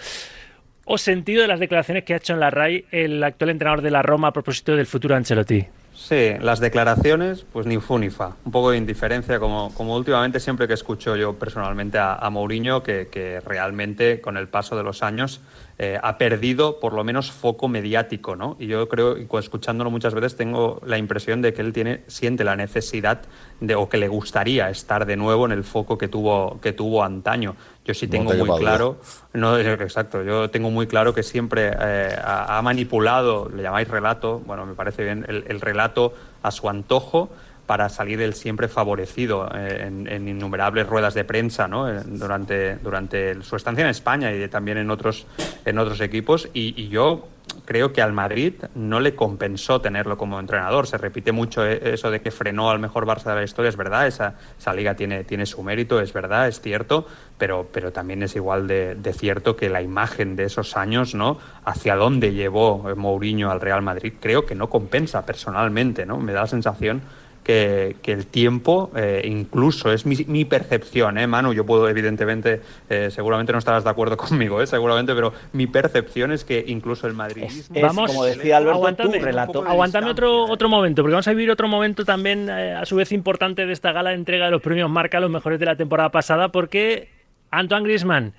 o 0.87 0.99
sentido 0.99 1.43
de 1.43 1.49
las 1.49 1.61
declaraciones 1.61 2.05
que 2.05 2.13
ha 2.13 2.19
hecho 2.19 2.35
en 2.35 2.41
la 2.41 2.51
RAI 2.51 2.85
el 2.91 3.25
actual 3.25 3.51
entrenador 3.51 3.81
de 3.83 3.91
la 3.91 4.03
Roma 4.03 4.29
a 4.29 4.33
propósito 4.33 4.77
del 4.77 4.87
futuro 4.87 5.17
Ancelotti? 5.17 5.65
Sí, 5.95 6.33
las 6.41 6.61
declaraciones, 6.61 7.47
pues 7.53 7.67
ni 7.67 7.79
fu 7.79 7.99
ni 7.99 8.11
fa. 8.11 8.37
Un 8.45 8.53
poco 8.53 8.73
de 8.73 8.79
indiferencia, 8.79 9.39
como, 9.39 9.73
como 9.75 9.97
últimamente 9.97 10.41
siempre 10.41 10.67
que 10.67 10.75
escucho 10.75 11.17
yo 11.17 11.39
personalmente 11.39 11.99
a, 11.99 12.29
Mourinho, 12.31 12.83
que 12.83 13.41
realmente 13.47 14.21
con 14.21 14.37
el 14.37 14.49
paso 14.49 14.77
de 14.77 14.83
los 14.83 15.03
años 15.03 15.41
eh, 15.79 15.99
ha 16.01 16.19
perdido 16.19 16.79
por 16.79 16.93
lo 16.93 17.03
menos 17.03 17.33
foco 17.33 17.67
mediático, 17.69 18.37
¿no? 18.37 18.57
Y 18.61 18.69
yo 18.69 18.89
creo, 18.89 19.17
escuchándolo 19.39 19.91
muchas 19.91 20.15
veces, 20.15 20.37
tengo 20.37 20.81
la 20.87 20.99
impresión 20.99 21.43
de 21.43 21.53
que 21.53 21.63
él 21.63 21.73
tiene, 21.73 22.03
siente 22.07 22.45
la 22.45 22.55
necesidad 22.55 23.23
de, 23.61 23.75
o 23.75 23.89
que 23.89 23.97
le 23.97 24.09
gustaría 24.09 24.71
estar 24.71 25.05
de 25.05 25.17
nuevo 25.17 25.47
en 25.47 25.53
el 25.53 25.65
foco 25.65 25.99
que 25.99 26.07
tuvo, 26.07 26.61
que 26.61 26.73
tuvo 26.73 27.03
antaño. 27.03 27.57
Yo 27.85 27.93
sí 27.93 28.07
No 28.07 28.13
tengo 28.13 28.31
te 28.33 28.45
muy 28.45 28.59
claro 28.59 28.99
no, 29.33 29.59
eh, 29.59 29.73
exacto. 29.73 30.23
Yo 30.23 30.49
tengo 30.51 30.71
muy 30.71 30.87
claro 30.87 31.13
que 31.13 31.23
siempre 31.23 31.73
eh, 31.79 32.17
ha, 32.23 32.57
ha 32.57 32.63
manipulado, 32.63 33.49
le 33.49 33.63
llamáis 33.63 33.89
relato, 33.89 34.41
bueno, 34.47 34.65
me 34.65 34.75
parece 34.75 35.03
bien, 35.03 35.27
el, 35.29 35.45
el 35.49 35.61
relato 35.61 36.15
a 36.43 36.51
su 36.51 36.69
antojo 36.69 37.31
para 37.67 37.89
salir 37.89 38.21
él 38.21 38.35
siempre 38.35 38.69
favorecido 38.69 39.49
eh, 39.55 39.85
en, 39.87 40.07
en 40.07 40.29
innumerables 40.29 40.87
ruedas 40.87 41.15
de 41.15 41.25
prensa 41.25 41.67
¿no? 41.67 41.91
Eh, 41.91 42.03
durante, 42.05 42.77
durante 42.77 43.31
el- 43.31 43.43
su 43.43 43.57
estancia 43.57 43.83
en 43.85 43.91
España 43.91 44.33
y 44.33 44.47
también 44.49 44.79
en 44.79 44.91
otros, 44.91 45.27
en 45.65 45.79
otros 45.79 46.01
equipos. 46.01 46.49
Y, 46.53 46.75
y 46.81 46.89
yo 46.89 47.29
creo 47.67 47.93
que 47.93 48.03
al 48.03 48.13
Madrid 48.13 48.55
no 48.75 49.01
le 49.01 49.15
compensó 49.15 49.81
tenerlo 49.81 50.17
como 50.19 50.39
entrenador. 50.41 50.87
Se 50.87 50.99
repite 50.99 51.33
mucho 51.33 51.65
eh, 51.67 51.95
eso 51.95 52.11
de 52.11 52.21
que 52.21 52.31
frenó 52.31 52.71
al 52.71 52.79
mejor 52.81 53.07
Barça 53.07 53.25
de 53.31 53.37
la 53.37 53.45
historia, 53.45 53.69
es 53.71 53.77
verdad, 53.77 54.07
esa, 54.07 54.35
esa 54.59 54.75
liga 54.75 54.95
tiene, 54.95 55.25
tiene 55.25 55.47
su 55.47 55.63
mérito, 55.63 56.01
es 56.01 56.13
verdad, 56.13 56.49
es 56.49 56.61
cierto, 56.61 57.07
pero, 57.39 57.67
pero 57.73 57.93
también 57.93 58.23
es 58.23 58.37
igual 58.37 58.67
de, 58.67 58.95
de 58.95 59.13
cierto 59.15 59.57
que 59.57 59.71
la 59.71 59.81
imagen 59.83 60.37
de 60.37 60.45
esos 60.45 60.77
años, 60.77 61.15
¿no? 61.15 61.39
Hacia 61.65 61.97
dónde 61.97 62.33
llevó 62.35 62.95
Mourinho 62.97 63.51
al 63.51 63.61
Real 63.61 63.83
Madrid, 63.83 64.13
creo 64.21 64.45
que 64.47 64.55
no 64.55 64.69
compensa 64.69 65.25
personalmente, 65.25 66.05
¿no? 66.07 66.19
Me 66.19 66.33
da 66.33 66.43
la 66.43 66.47
sensación 66.47 67.03
que, 67.45 67.97
que 68.03 68.13
el 68.13 68.27
tiempo, 68.27 68.91
eh, 68.97 69.23
incluso 69.25 69.93
es 69.93 70.07
mi, 70.07 70.17
mi 70.27 70.45
percepción, 70.45 71.19
¿eh, 71.19 71.27
Manu? 71.27 71.53
Yo 71.53 71.65
puedo, 71.65 71.89
evidentemente, 71.89 72.63
eh, 72.89 73.11
seguramente 73.11 73.53
no 73.53 73.59
estarás 73.59 73.85
de 73.85 73.91
acuerdo 73.91 74.17
conmigo, 74.17 74.61
¿eh? 74.61 74.67
Seguramente, 74.67 75.15
pero 75.15 75.33
mi 75.53 75.67
percepción 75.67 76.33
es 76.33 76.45
que 76.45 76.65
incluso 76.67 77.07
el 77.07 77.15
madridismo... 77.15 77.77
Es, 77.77 77.83
Vamos, 77.83 78.11
como 78.11 78.25
decía 78.25 78.57
Alberto, 78.57 78.79
aguántame, 78.79 79.19
tu 79.19 79.25
relato. 79.25 79.65
Aguantame 79.65 80.11
otro, 80.11 80.47
¿eh? 80.47 80.51
otro 80.51 80.69
momento, 80.69 81.03
porque 81.03 81.13
vamos 81.13 81.29
a 81.29 81.33
vivir 81.33 81.51
otro 81.51 81.69
momento 81.69 82.05
también, 82.05 82.49
eh, 82.49 82.75
a 82.75 82.85
su 82.87 82.97
vez 82.97 83.13
importante, 83.13 83.67
de 83.67 83.73
esta 83.73 83.93
gala 83.93 84.11
de 84.11 84.17
entrega 84.17 84.47
de 84.47 84.51
los 84.51 84.63
premios 84.63 84.89
Marca, 84.91 85.21
los 85.21 85.31
mejores 85.31 85.61
de 85.61 85.67
la 85.67 85.77
temporada 85.77 86.11
pasada, 86.11 86.49
porque 86.49 87.09
Antoine 87.51 87.85
Griezmann 87.85 88.33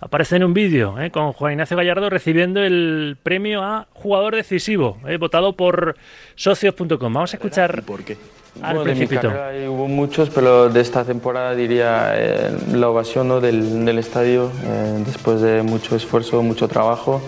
aparece 0.00 0.36
en 0.36 0.44
un 0.44 0.54
vídeo 0.54 0.98
eh, 1.00 1.10
con 1.10 1.32
Juan 1.32 1.52
Ignacio 1.52 1.76
Gallardo 1.76 2.10
recibiendo 2.10 2.62
el 2.62 3.16
premio 3.22 3.62
a 3.62 3.86
jugador 3.94 4.34
decisivo, 4.36 4.98
eh, 5.06 5.16
votado 5.16 5.54
por 5.54 5.96
socios.com. 6.34 6.98
Vamos 7.12 7.32
a 7.32 7.36
escuchar 7.36 7.82
¿Por 7.84 8.02
qué? 8.04 8.16
al 8.62 8.76
Bueno, 8.76 8.84
de 8.84 8.90
mi 8.94 8.96
principito. 9.06 9.28
carrera 9.28 9.48
hay- 9.48 9.66
hubo 9.68 9.86
muchos, 9.88 10.30
pero 10.30 10.68
de 10.68 10.80
esta 10.80 11.04
temporada 11.04 11.54
diría 11.54 12.12
eh, 12.14 12.50
la 12.72 12.88
ovación 12.88 13.28
¿no? 13.28 13.40
del, 13.40 13.84
del 13.84 13.98
estadio, 13.98 14.50
eh, 14.64 15.02
después 15.04 15.40
de 15.40 15.62
mucho 15.62 15.96
esfuerzo, 15.96 16.42
mucho 16.42 16.66
trabajo. 16.68 17.20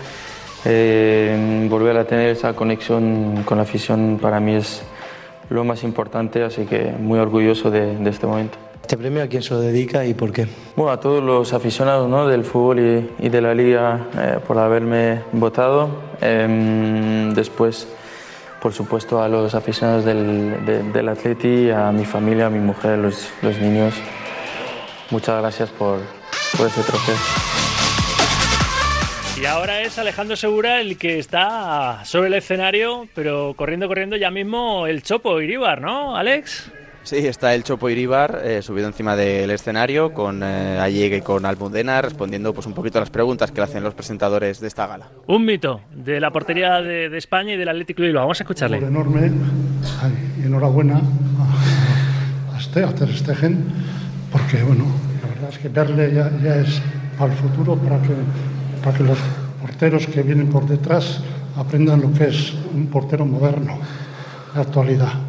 eh, 0.64 1.66
volver 1.70 1.96
a 1.96 2.04
tener 2.04 2.31
esa 2.31 2.52
conexión 2.54 3.42
con 3.44 3.59
la 3.59 3.62
afición 3.62 4.18
para 4.20 4.40
mí 4.40 4.54
es 4.57 4.83
lo 5.50 5.62
más 5.64 5.85
importante, 5.85 6.42
así 6.42 6.66
que 6.66 6.92
muy 6.98 7.18
orgulloso 7.20 7.70
de, 7.70 7.96
de 7.96 8.11
este 8.11 8.26
momento. 8.26 8.59
¿Este 8.88 8.96
premio 8.96 9.22
a 9.22 9.27
quién 9.27 9.42
se 9.42 9.53
lo 9.53 9.61
dedica 9.61 10.07
y 10.07 10.14
por 10.14 10.33
qué? 10.33 10.46
Bueno, 10.74 10.90
a 10.92 10.98
todos 10.98 11.22
los 11.22 11.53
aficionados 11.53 12.09
¿no? 12.09 12.27
del 12.27 12.42
fútbol 12.42 12.79
y, 12.81 13.27
y 13.27 13.29
de 13.29 13.42
la 13.42 13.53
liga 13.53 14.07
eh, 14.16 14.38
por 14.46 14.57
haberme 14.59 15.20
votado. 15.33 15.90
Em, 16.22 17.35
después, 17.35 17.87
por 18.62 18.72
supuesto, 18.72 19.22
a 19.22 19.29
los 19.29 19.55
aficionados 19.55 20.07
del, 20.07 20.64
de- 20.64 20.83
del 20.85 21.07
Atleti, 21.11 21.68
a 21.70 21.92
mi 21.92 22.07
familia, 22.07 22.46
a 22.46 22.48
mi 22.48 22.61
mujer, 22.61 22.98
los, 22.98 23.29
los 23.42 23.59
niños. 23.59 23.92
Muchas 25.11 25.38
gracias 25.42 25.68
por, 25.68 25.98
por 26.57 26.66
ese 26.68 26.83
trofeo. 26.83 27.16
Y 29.38 29.44
ahora 29.44 29.83
es 29.83 29.98
Alejandro 29.98 30.35
Segura 30.35 30.81
el 30.81 30.96
que 30.96 31.18
está 31.18 32.07
sobre 32.07 32.29
el 32.29 32.35
escenario, 32.35 33.07
pero 33.14 33.53
corriendo, 33.55 33.87
corriendo 33.87 34.16
ya 34.16 34.31
mismo 34.31 34.87
el 34.87 35.03
Chopo 35.03 35.42
Iríbar, 35.42 35.83
¿no, 35.83 36.16
Alex? 36.16 36.70
Sí, 37.09 37.27
está 37.27 37.55
el 37.55 37.64
Chopo 37.64 37.88
Iribar 37.88 38.42
eh, 38.44 38.61
subido 38.61 38.87
encima 38.87 39.16
del 39.16 39.51
escenario 39.51 40.12
con 40.12 40.42
eh, 40.42 40.79
Allegue 40.79 41.16
y 41.16 41.21
con 41.23 41.47
Almudena 41.47 42.03
respondiendo 42.03 42.53
pues 42.53 42.66
un 42.66 42.75
poquito 42.75 42.99
a 42.99 43.01
las 43.01 43.09
preguntas 43.09 43.51
que 43.51 43.62
le 43.62 43.64
hacen 43.64 43.83
los 43.83 43.94
presentadores 43.94 44.61
de 44.61 44.68
esta 44.68 44.87
gala. 44.87 45.09
Un 45.27 45.47
mito 45.47 45.81
de 45.94 46.21
la 46.21 46.31
portería 46.31 46.83
de, 46.83 47.09
de 47.09 47.16
España 47.16 47.55
y 47.55 47.57
del 47.57 47.71
Atlético 47.71 48.03
de 48.03 48.09
Bilbao. 48.09 48.25
Vamos 48.25 48.40
a 48.40 48.42
escucharle. 48.42 48.77
Un 48.77 48.88
enorme 48.88 49.33
y 50.38 50.47
enhorabuena 50.47 50.97
a, 50.97 52.55
a, 52.55 52.59
este, 52.59 52.85
a 52.85 52.94
Ter 52.94 53.09
Stegen, 53.16 53.64
porque 54.31 54.62
bueno, 54.64 54.85
la 55.23 55.29
verdad 55.29 55.49
es 55.49 55.59
que 55.61 55.71
verle 55.71 56.12
ya, 56.12 56.31
ya 56.42 56.57
es 56.57 56.83
para 57.18 57.33
el 57.33 57.38
futuro, 57.38 57.77
para 57.77 58.03
que, 58.03 58.12
para 58.85 58.99
que 58.99 59.05
los 59.05 59.18
porteros 59.62 60.07
que 60.09 60.21
vienen 60.23 60.51
por 60.51 60.66
detrás 60.66 61.23
aprendan 61.57 62.03
lo 62.03 62.12
que 62.12 62.25
es 62.25 62.53
un 62.75 62.87
portero 62.88 63.25
moderno 63.25 63.79
de 64.55 64.61
actualidad. 64.61 65.27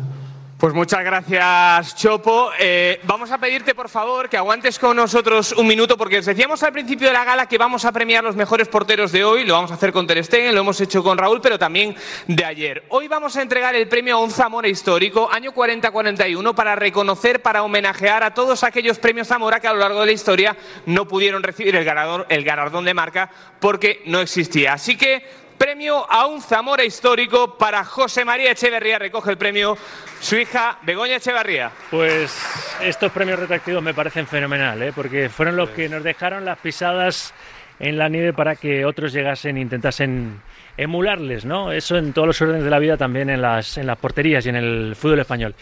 Pues 0.59 0.73
muchas 0.73 1.05
gracias, 1.05 1.95
Chopo. 1.95 2.51
Eh, 2.59 2.99
vamos 3.03 3.31
a 3.31 3.37
pedirte, 3.37 3.73
por 3.73 3.87
favor, 3.87 4.27
que 4.27 4.35
aguantes 4.35 4.77
con 4.77 4.97
nosotros 4.97 5.53
un 5.53 5.65
minuto, 5.65 5.95
porque 5.95 6.17
os 6.17 6.25
decíamos 6.25 6.61
al 6.63 6.73
principio 6.73 7.07
de 7.07 7.13
la 7.13 7.23
gala 7.23 7.47
que 7.47 7.57
vamos 7.57 7.85
a 7.85 7.93
premiar 7.93 8.25
los 8.25 8.35
mejores 8.35 8.67
porteros 8.67 9.13
de 9.13 9.23
hoy. 9.23 9.45
Lo 9.45 9.53
vamos 9.53 9.71
a 9.71 9.75
hacer 9.75 9.93
con 9.93 10.05
Ter 10.05 10.21
Stegen, 10.21 10.53
lo 10.53 10.59
hemos 10.59 10.81
hecho 10.81 11.01
con 11.01 11.17
Raúl, 11.17 11.39
pero 11.39 11.57
también 11.57 11.95
de 12.27 12.43
ayer. 12.43 12.83
Hoy 12.89 13.07
vamos 13.07 13.37
a 13.37 13.41
entregar 13.41 13.73
el 13.73 13.87
premio 13.87 14.17
a 14.17 14.19
un 14.19 14.31
Zamora 14.31 14.67
histórico, 14.67 15.29
año 15.31 15.53
40-41, 15.53 16.53
para 16.53 16.75
reconocer, 16.75 17.41
para 17.41 17.63
homenajear 17.63 18.23
a 18.23 18.33
todos 18.33 18.65
aquellos 18.65 18.99
premios 18.99 19.29
Zamora 19.29 19.61
que 19.61 19.69
a 19.69 19.73
lo 19.73 19.79
largo 19.79 20.01
de 20.01 20.07
la 20.07 20.11
historia 20.11 20.57
no 20.85 21.07
pudieron 21.07 21.41
recibir 21.41 21.77
el 21.77 21.85
ganador, 21.85 22.25
el 22.27 22.43
galardón 22.43 22.83
de 22.83 22.93
marca 22.93 23.31
porque 23.61 24.01
no 24.07 24.19
existía. 24.19 24.73
Así 24.73 24.97
que 24.97 25.23
Premio 25.59 26.09
a 26.09 26.25
un 26.25 26.41
Zamora 26.41 26.85
histórico 26.85 27.57
para 27.57 27.83
José 27.83 28.23
María 28.23 28.53
Echeverría. 28.53 28.97
Recoge 28.97 29.31
el 29.31 29.37
premio 29.37 29.77
su 30.21 30.37
hija 30.37 30.79
Begoña 30.83 31.17
Echeverría. 31.17 31.69
Pues 31.91 32.33
estos 32.81 33.11
premios 33.11 33.39
retroactivos 33.39 33.83
me 33.83 33.93
parecen 33.93 34.25
fenomenal, 34.25 34.81
¿eh? 34.81 34.93
porque 34.95 35.27
fueron 35.27 35.57
los 35.57 35.69
que 35.71 35.89
nos 35.89 36.01
dejaron 36.01 36.45
las 36.45 36.59
pisadas 36.59 37.33
en 37.77 37.97
la 37.97 38.07
nieve 38.07 38.31
para 38.31 38.55
que 38.55 38.85
otros 38.85 39.11
llegasen 39.11 39.57
e 39.57 39.59
intentasen 39.59 40.39
emularles, 40.77 41.43
¿no? 41.43 41.73
Eso 41.73 41.97
en 41.97 42.13
todos 42.13 42.27
los 42.27 42.41
órdenes 42.41 42.63
de 42.63 42.69
la 42.69 42.79
vida, 42.79 42.95
también 42.95 43.29
en 43.29 43.41
las, 43.41 43.77
en 43.77 43.85
las 43.85 43.97
porterías 43.97 44.45
y 44.45 44.49
en 44.49 44.55
el 44.55 44.95
fútbol 44.95 45.19
español. 45.19 45.55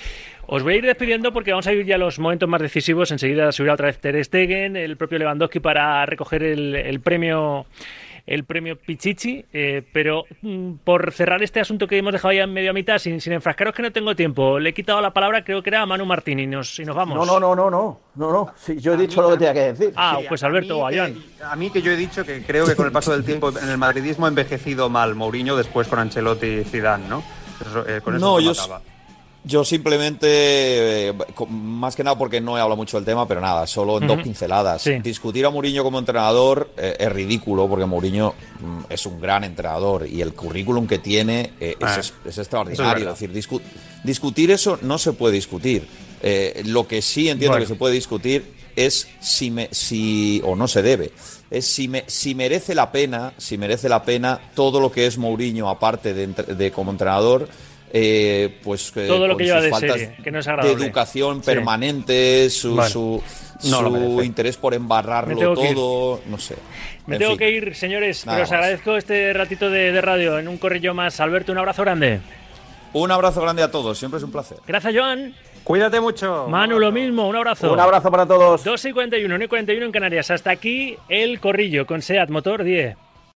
Os 0.46 0.62
voy 0.62 0.76
a 0.76 0.78
ir 0.78 0.86
despidiendo 0.86 1.34
porque 1.34 1.52
vamos 1.52 1.66
a 1.66 1.74
ir 1.74 1.86
ya 1.88 1.96
a 1.96 1.98
los 1.98 2.20
momentos 2.20 2.48
más 2.48 2.62
decisivos. 2.62 3.10
Enseguida 3.10 3.52
subirá 3.52 3.74
otra 3.74 3.88
vez 3.88 4.00
Ter 4.00 4.24
Stegen, 4.24 4.76
el 4.76 4.96
propio 4.96 5.18
Lewandowski 5.18 5.60
para 5.60 6.06
recoger 6.06 6.44
el 6.44 7.00
premio 7.02 7.66
el 8.28 8.44
premio 8.44 8.78
Pichichi, 8.78 9.46
eh, 9.54 9.82
pero 9.92 10.26
mm, 10.42 10.74
por 10.84 11.12
cerrar 11.13 11.42
este 11.42 11.60
asunto 11.60 11.88
que 11.88 11.98
hemos 11.98 12.13
dejado 12.13 12.34
ya 12.34 12.44
en 12.44 12.54
medio 12.54 12.70
a 12.72 12.74
mitad, 12.74 13.00
sin, 13.00 13.20
sin 13.22 13.34
enfrascaros 13.34 13.74
que 13.74 13.82
no 13.82 13.92
tengo 13.92 14.16
tiempo, 14.16 14.60
le 14.60 14.70
he 14.70 14.74
quitado 14.74 15.02
la 15.02 15.12
palabra, 15.13 15.44
creo 15.44 15.63
que 15.63 15.70
era 15.70 15.82
a 15.82 15.86
Manu 15.86 16.06
Martín 16.06 16.40
y 16.40 16.46
nos, 16.46 16.78
y 16.80 16.86
nos 16.86 16.96
vamos. 16.96 17.18
No, 17.18 17.26
no, 17.26 17.40
no, 17.40 17.56
no, 17.56 17.70
no, 17.72 18.00
no, 18.16 18.32
no. 18.32 18.54
Sí, 18.58 18.78
yo 18.80 18.94
he 18.94 18.98
dicho 18.98 19.22
lo 19.22 19.30
que 19.32 19.38
tenía 19.38 19.54
que 19.54 19.74
decir. 19.74 19.94
Ah, 19.96 20.18
Sí, 20.20 20.26
pues 20.28 20.44
a 20.44 20.48
Alberto 20.48 20.86
mí 20.88 20.94
que- 20.94 21.44
A 21.44 21.56
mí 21.56 21.70
que 21.72 21.82
yo 21.82 21.92
he 21.92 21.96
dicho 21.96 22.24
que 22.26 22.44
creo 22.44 22.66
que 22.66 22.76
con 22.76 22.86
el 22.86 22.92
paso 22.92 23.12
del 23.13 23.24
tiempo 23.24 23.50
en 23.58 23.70
el 23.70 23.78
madridismo 23.78 24.26
ha 24.26 24.30
envejecido 24.30 24.90
mal 24.90 25.16
Mourinho 25.16 25.56
después 25.56 25.88
con 25.88 25.98
Ancelotti 26.00 26.48
y 26.48 26.63
Zidane, 26.66 27.08
¿no? 27.08 27.24
Eso, 27.62 27.88
eh, 27.88 28.02
con 28.02 28.16
eso 28.16 28.26
No, 28.26 28.40
yo. 28.40 28.52
Yo 29.48 29.64
simplemente, 29.64 30.28
eh, 31.10 31.14
más 31.50 31.96
que 31.96 32.04
nada 32.04 32.18
porque 32.18 32.42
no 32.42 32.58
he 32.58 32.62
hablado 32.62 32.76
mucho 32.78 32.98
del 32.98 33.06
tema, 33.06 33.28
pero 33.28 33.40
nada, 33.40 33.66
solo 33.68 33.98
en 34.00 34.08
dos 34.08 34.22
pinceladas. 34.22 34.82
Sí. 34.82 35.00
Discutir 35.00 35.46
a 35.46 35.50
Mourinho 35.50 35.84
como 35.84 36.00
entrenador 36.00 36.70
eh, 36.78 36.96
es 37.00 37.12
ridículo 37.12 37.68
porque 37.68 37.86
Mourinho 37.86 38.34
mm, 38.60 38.80
es 38.92 39.06
un 39.06 39.20
gran 39.22 39.44
entrenador 39.44 40.08
y 40.08 40.22
el 40.22 40.34
currículum 40.34 40.86
que 40.88 41.00
tiene 41.00 41.54
eh, 41.60 41.76
Ah, 41.82 41.94
es, 41.94 41.98
es 41.98 42.06
eso 42.08 42.30
es 42.30 42.38
extraordinario. 42.40 43.10
es 43.12 43.20
decir, 43.20 43.32
discu- 43.34 43.62
discutir 44.04 44.52
eso 44.52 44.80
no 44.82 44.98
se 44.98 45.14
puede 45.14 45.36
discutir. 45.36 45.88
Lo 46.66 46.88
que 46.88 47.02
sí 47.02 47.30
entiendo 47.30 47.54
Bueno. 47.54 47.66
que 47.66 47.74
se 47.74 47.76
puede 47.78 47.94
discutir 47.94 48.54
es 48.76 49.08
si 49.22 49.52
me, 49.52 49.70
si 49.72 50.42
o 50.46 50.56
no 50.56 50.68
se 50.68 50.82
debe 50.82 51.12
es 51.50 51.66
si 51.66 51.88
me, 51.88 52.04
si 52.08 52.36
merece 52.36 52.76
la 52.76 52.92
pena 52.92 53.34
si 53.38 53.58
merece 53.58 53.88
la 53.88 54.04
pena 54.04 54.40
todo 54.56 54.80
lo 54.82 54.92
que 54.92 55.06
es 55.08 55.18
Mourinho 55.18 55.70
aparte 55.70 56.14
de, 56.14 56.28
de 56.28 56.72
como 56.72 56.92
entrenador 56.92 57.48
eh, 57.93 58.58
pues 58.63 58.91
eh, 58.95 59.08
Todo 59.08 59.28
lo 59.28 59.38
que 59.38 59.45
lleva 59.45 59.62
de 59.62 59.69
faltas 59.69 60.00
serie, 60.00 60.15
que 60.23 60.32
no 60.32 60.39
es 60.39 60.45
de 60.45 60.52
agradable. 60.52 60.84
educación 60.84 61.39
Sí. 61.41 61.45
permanente 61.45 62.50
su, 62.50 62.76
Vale. 62.76 62.89
su, 62.89 63.23
No 63.65 64.21
interés 64.23 64.58
por 64.58 64.73
embarrarlo 64.73 65.54
todo 65.56 66.21
no 66.28 66.38
sé 66.38 66.56
Me 67.06 67.15
En 67.15 67.19
tengo 67.19 67.32
fin. 67.32 67.39
que 67.39 67.50
ir, 67.52 67.76
señores, 67.76 68.26
Nada 68.26 68.38
pero 68.38 68.43
os 68.45 68.52
más. 68.52 68.58
agradezco 68.58 68.97
este 68.97 69.32
ratito 69.34 69.69
de, 69.69 69.91
de 69.91 70.02
radio 70.02 70.38
en 70.39 70.47
un 70.47 70.58
corrillo 70.58 70.93
más. 70.93 71.19
Alberto, 71.19 71.52
un 71.54 71.58
abrazo 71.58 71.82
grande. 71.84 72.19
un 72.93 73.12
abrazo 73.12 73.41
grande 73.41 73.63
a 73.63 73.71
todos 73.71 73.97
siempre 73.97 74.17
es 74.17 74.23
un 74.23 74.32
placer 74.32 74.58
Gracias, 74.67 74.93
Joan. 74.95 75.34
Cuídate 75.63 76.00
mucho. 76.00 76.47
Manu, 76.50 76.80
lo 76.80 76.93
mismo, 76.93 77.28
un 77.28 77.36
abrazo. 77.36 77.73
Un 77.73 77.80
abrazo 77.80 78.10
para 78.10 78.26
todos. 78.26 78.63
2 78.63 78.86
y 78.86 78.91
41, 78.93 79.36
1 79.36 79.43
y 79.43 79.47
41 79.50 79.86
en 79.86 79.91
Canarias. 79.91 80.32
Hasta 80.32 80.52
aquí 80.52 80.95
el 81.10 81.41
corrillo 81.41 81.86
con 81.86 82.02
SEAT 82.02 82.30
Motor 82.30 82.63
10. 82.63 82.95